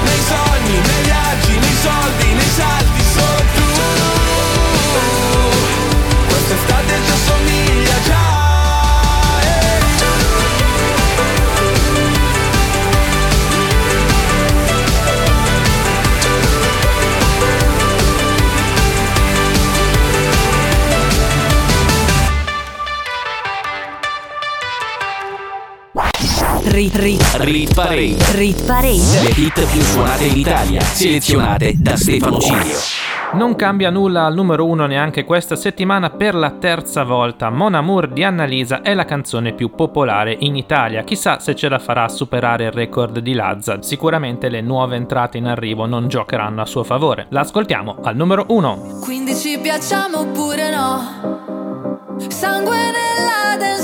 Nei 0.05 0.20
sogni, 0.20 0.72
nei 0.72 1.02
viaggi, 1.05 1.59
nei 1.59 1.76
soldi, 1.82 2.34
nei 2.34 2.51
salti 2.56 3.02
Solo 3.14 3.42
tu. 3.55 3.62
Quest'estate 6.28 6.84
ci 6.84 6.84
Rit, 26.66 26.97
rit, 26.97 27.23
Rit 27.41 27.74
Parade. 27.74 28.16
rit 28.32 28.65
parade. 28.66 29.23
Le 29.23 29.31
hit 29.36 29.66
più 29.70 29.81
suonate 29.82 30.24
in 30.24 30.36
Italia, 30.39 30.81
selezionate 30.81 31.74
da 31.77 31.97
Stefano 31.97 32.39
Cilio. 32.39 32.77
Non 33.35 33.55
cambia 33.55 33.91
nulla 33.91 34.24
al 34.24 34.35
numero 34.35 34.65
uno 34.66 34.86
neanche 34.86 35.24
questa 35.24 35.57
settimana 35.57 36.11
per 36.11 36.35
la 36.35 36.51
terza 36.53 37.05
volta. 37.05 37.51
Mon 37.51 37.74
Amour 37.74 38.09
di 38.09 38.24
Annalisa 38.24 38.81
è 38.82 38.95
la 38.95 39.05
canzone 39.05 39.53
più 39.53 39.74
popolare 39.74 40.36
in 40.41 40.57
Italia. 40.57 41.03
Chissà 41.05 41.39
se 41.39 41.55
ce 41.55 41.69
la 41.69 41.78
farà 41.78 42.05
a 42.05 42.09
superare 42.09 42.65
il 42.65 42.73
record 42.73 43.19
di 43.19 43.35
Lazza. 43.35 43.82
Sicuramente 43.82 44.49
le 44.49 44.61
nuove 44.61 44.97
entrate 44.97 45.36
in 45.39 45.47
arrivo 45.47 45.86
non 45.86 46.09
giocheranno 46.09 46.62
a 46.62 46.66
suo 46.66 46.82
favore. 46.85 47.27
L'ascoltiamo 47.31 47.99
al 48.03 48.16
numero 48.16 48.47
uno. 48.49 48.99
Quindi 49.01 49.35
ci 49.36 49.59
piacciamo 49.61 50.20
oppure 50.20 50.70
no? 50.70 51.23
Sangue 52.28 52.77
nella 52.77 53.57
dance 53.59 53.84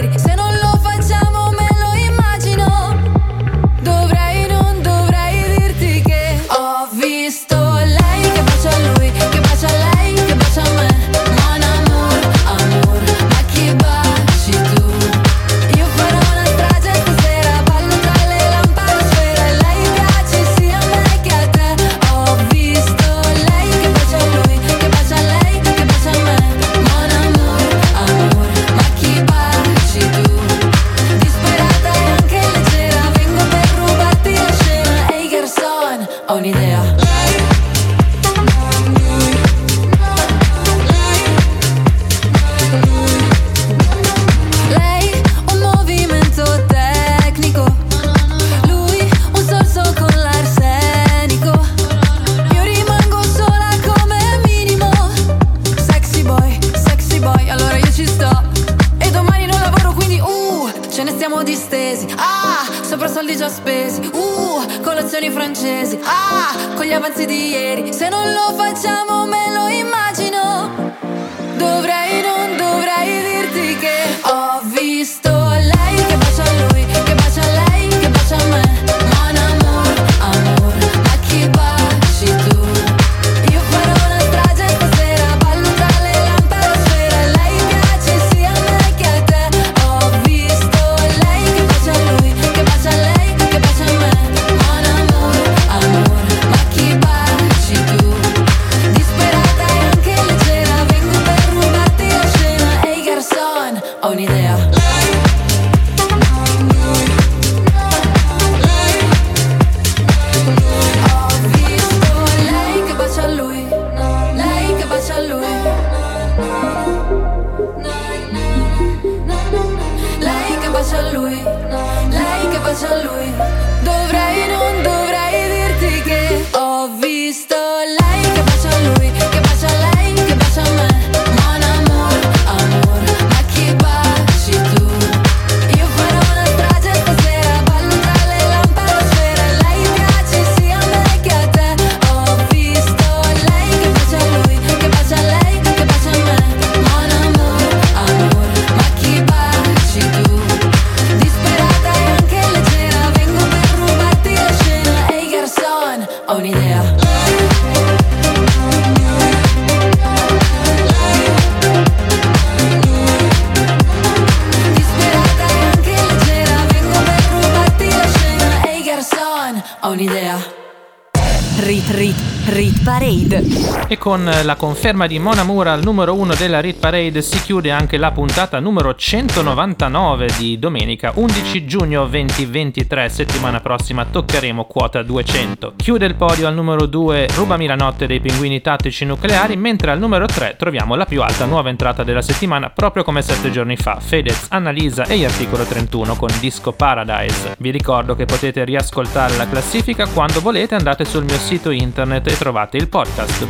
Con 174.11 174.29
la 174.43 174.55
conferma 174.57 175.07
di 175.07 175.19
Mona 175.19 175.45
Mura 175.45 175.71
al 175.71 175.83
numero 175.83 176.13
1 176.15 176.35
della 176.35 176.59
Rit 176.59 176.79
Parade 176.79 177.21
si 177.21 177.41
chiude 177.43 177.71
anche 177.71 177.95
la 177.95 178.11
puntata 178.11 178.59
numero 178.59 178.93
199 178.93 180.27
di 180.37 180.59
domenica 180.59 181.13
11 181.15 181.63
giugno 181.63 182.05
2023. 182.07 183.07
Settimana 183.07 183.61
prossima 183.61 184.03
toccheremo 184.03 184.65
quota 184.65 185.01
200. 185.01 185.75
Chiude 185.77 186.07
il 186.07 186.15
podio 186.15 186.45
al 186.45 186.53
numero 186.53 186.87
2 186.87 187.27
Rubami 187.33 187.65
la 187.67 187.75
notte 187.75 188.05
dei 188.05 188.19
pinguini 188.19 188.59
tattici 188.59 189.05
nucleari, 189.05 189.55
mentre 189.55 189.91
al 189.91 189.99
numero 189.99 190.25
3 190.25 190.55
troviamo 190.57 190.95
la 190.95 191.05
più 191.05 191.21
alta 191.21 191.45
nuova 191.45 191.69
entrata 191.69 192.03
della 192.03 192.21
settimana, 192.21 192.69
proprio 192.69 193.05
come 193.05 193.21
7 193.21 193.49
giorni 193.49 193.77
fa, 193.77 194.01
Fedez, 194.01 194.47
Annalisa 194.49 195.05
e 195.05 195.23
Articolo 195.23 195.63
31 195.63 196.15
con 196.17 196.27
Disco 196.41 196.73
Paradise. 196.73 197.55
Vi 197.59 197.71
ricordo 197.71 198.13
che 198.15 198.25
potete 198.25 198.65
riascoltare 198.65 199.37
la 199.37 199.47
classifica 199.47 200.05
quando 200.07 200.41
volete, 200.41 200.75
andate 200.75 201.05
sul 201.05 201.23
mio 201.23 201.37
sito 201.37 201.69
internet 201.69 202.27
e 202.27 202.37
trovate 202.37 202.75
il 202.75 202.89
podcast 202.89 203.47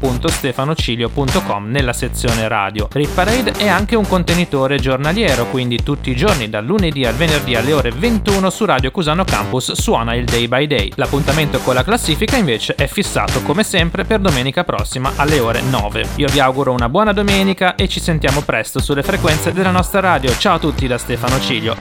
www.stefanocilio.com 0.00 1.70
nella 1.70 1.92
sezione 1.92 2.48
radio. 2.48 2.88
Rit 2.92 3.10
Parade 3.10 3.52
è 3.52 3.68
anche 3.68 3.96
un 3.96 4.06
contenitore 4.06 4.78
giornaliero, 4.78 5.46
quindi 5.46 5.82
tutti 5.82 6.10
i 6.10 6.16
giorni 6.16 6.48
dal 6.48 6.64
lunedì 6.64 7.04
al 7.04 7.14
venerdì 7.14 7.54
alle 7.54 7.72
ore 7.72 7.90
21 7.90 8.50
su 8.50 8.64
Radio 8.64 8.90
Cusano 8.90 9.24
Campus 9.24 9.72
suona 9.72 10.14
il 10.14 10.24
Day 10.24 10.48
by 10.48 10.66
Day. 10.66 10.92
L'appuntamento 10.96 11.58
con 11.60 11.74
la 11.74 11.84
classifica 11.84 12.36
invece 12.36 12.74
è 12.74 12.86
fissato 12.86 13.42
come 13.42 13.62
sempre 13.62 14.04
per 14.04 14.20
domenica 14.20 14.64
prossima 14.64 15.12
alle 15.16 15.38
ore 15.38 15.60
9. 15.60 16.06
Io 16.16 16.28
vi 16.28 16.40
auguro 16.40 16.72
una 16.72 16.88
buona 16.88 17.12
domenica 17.12 17.74
e 17.74 17.88
ci 17.88 18.00
sentiamo 18.00 18.40
presto 18.40 18.80
sulle 18.80 19.02
frequenze 19.02 19.52
della 19.52 19.70
nostra 19.70 20.00
radio. 20.00 20.36
Ciao 20.36 20.56
a 20.56 20.58
tutti 20.58 20.86
da 20.86 20.98
Stefano 20.98 21.38
Cilio. 21.40 21.76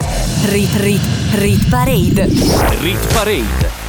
Rit 0.46 0.76
Rit 0.76 1.02
Rit 1.36 1.70
Parade. 1.70 2.28
Rit 2.80 3.14
Parade. 3.14 3.89